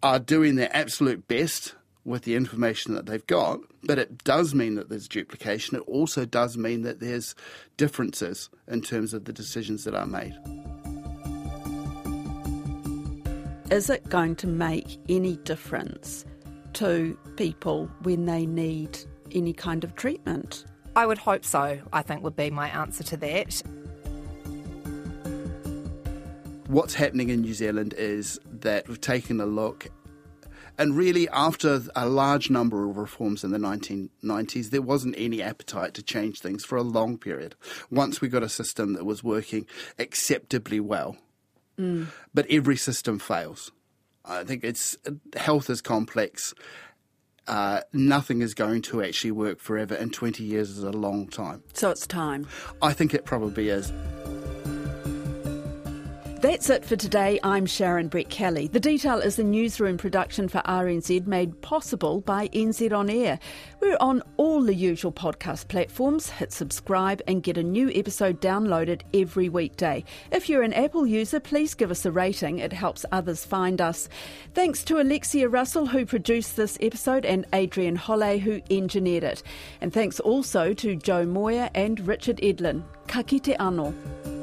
are 0.01 0.19
doing 0.19 0.55
their 0.55 0.75
absolute 0.75 1.27
best 1.27 1.75
with 2.05 2.23
the 2.23 2.35
information 2.35 2.93
that 2.93 3.05
they've 3.05 3.25
got, 3.27 3.59
but 3.83 3.97
it 3.97 4.23
does 4.23 4.53
mean 4.53 4.75
that 4.75 4.89
there's 4.89 5.07
duplication. 5.07 5.77
It 5.77 5.83
also 5.87 6.25
does 6.25 6.57
mean 6.57 6.81
that 6.81 6.99
there's 6.99 7.35
differences 7.77 8.49
in 8.67 8.81
terms 8.81 9.13
of 9.13 9.25
the 9.25 9.33
decisions 9.33 9.85
that 9.85 9.95
are 9.95 10.05
made. 10.05 10.37
Is 13.71 13.89
it 13.89 14.07
going 14.09 14.35
to 14.37 14.47
make 14.47 14.97
any 15.09 15.37
difference 15.37 16.25
to 16.73 17.17
people 17.37 17.89
when 18.01 18.25
they 18.25 18.45
need 18.45 18.99
any 19.31 19.53
kind 19.53 19.83
of 19.83 19.95
treatment? 19.95 20.65
I 20.95 21.05
would 21.05 21.17
hope 21.17 21.43
so, 21.45 21.79
I 21.91 22.01
think 22.01 22.23
would 22.23 22.35
be 22.35 22.49
my 22.49 22.69
answer 22.69 23.03
to 23.03 23.17
that. 23.17 23.63
What's 26.67 26.93
happening 26.93 27.29
in 27.29 27.41
New 27.41 27.53
Zealand 27.53 27.93
is 27.97 28.39
that 28.59 28.87
we've 28.87 29.01
taken 29.01 29.39
a 29.39 29.45
look 29.45 29.89
and 30.75 30.97
really, 30.97 31.29
after 31.29 31.81
a 31.95 32.09
large 32.09 32.49
number 32.49 32.89
of 32.89 32.97
reforms 32.97 33.43
in 33.43 33.51
the 33.51 33.59
1990s, 33.59 34.71
there 34.71 34.81
wasn't 34.81 35.13
any 35.19 35.39
appetite 35.39 35.93
to 35.93 36.01
change 36.01 36.39
things 36.39 36.65
for 36.65 36.77
a 36.77 36.81
long 36.81 37.19
period. 37.19 37.53
Once 37.91 38.21
we 38.21 38.27
got 38.27 38.41
a 38.41 38.49
system 38.49 38.93
that 38.93 39.05
was 39.05 39.23
working 39.23 39.67
acceptably 39.99 40.79
well, 40.79 41.15
mm. 41.79 42.07
but 42.33 42.45
every 42.49 42.77
system 42.77 43.19
fails. 43.19 43.71
I 44.25 44.43
think 44.43 44.63
it's 44.63 44.97
health 45.35 45.69
is 45.69 45.81
complex. 45.81 46.53
Uh, 47.45 47.81
nothing 47.91 48.41
is 48.41 48.53
going 48.53 48.81
to 48.81 49.03
actually 49.03 49.31
work 49.31 49.59
forever, 49.59 49.95
and 49.95 50.13
20 50.13 50.43
years 50.43 50.69
is 50.69 50.83
a 50.83 50.91
long 50.91 51.27
time. 51.27 51.61
So 51.73 51.89
it's 51.89 52.07
time. 52.07 52.47
I 52.81 52.93
think 52.93 53.13
it 53.13 53.25
probably 53.25 53.67
is. 53.69 53.91
That's 56.43 56.69
it 56.69 56.83
for 56.83 56.97
today. 56.97 57.39
I'm 57.41 57.65
Sharon 57.65 58.09
Brettkelly. 58.09 58.69
The 58.69 58.77
detail 58.77 59.19
is 59.19 59.39
a 59.39 59.45
newsroom 59.45 59.95
production 59.95 60.49
for 60.49 60.59
RNZ 60.63 61.25
made 61.25 61.61
possible 61.61 62.19
by 62.19 62.49
NZ 62.49 62.91
On 62.91 63.09
Air. 63.09 63.39
We're 63.79 63.95
on 64.01 64.21
all 64.35 64.61
the 64.61 64.75
usual 64.75 65.13
podcast 65.13 65.69
platforms. 65.69 66.29
Hit 66.29 66.51
subscribe 66.51 67.21
and 67.29 67.43
get 67.43 67.57
a 67.57 67.63
new 67.63 67.89
episode 67.95 68.41
downloaded 68.41 69.03
every 69.13 69.47
weekday. 69.47 70.03
If 70.33 70.49
you're 70.49 70.63
an 70.63 70.73
Apple 70.73 71.07
user, 71.07 71.39
please 71.39 71.75
give 71.75 71.91
us 71.91 72.05
a 72.05 72.11
rating. 72.11 72.59
It 72.59 72.73
helps 72.73 73.05
others 73.13 73.45
find 73.45 73.79
us. 73.79 74.09
Thanks 74.53 74.83
to 74.83 74.99
Alexia 74.99 75.47
Russell, 75.47 75.85
who 75.85 76.05
produced 76.05 76.57
this 76.57 76.77
episode, 76.81 77.23
and 77.23 77.45
Adrian 77.53 77.95
Holle, 77.95 78.37
who 78.37 78.61
engineered 78.69 79.23
it. 79.23 79.43
And 79.79 79.93
thanks 79.93 80.19
also 80.19 80.73
to 80.73 80.97
Jo 80.97 81.25
Moir 81.25 81.69
and 81.73 82.05
Richard 82.05 82.41
Edlin. 82.43 82.83
Ka 83.07 83.23
kite 83.23 83.57
anō. 83.57 84.42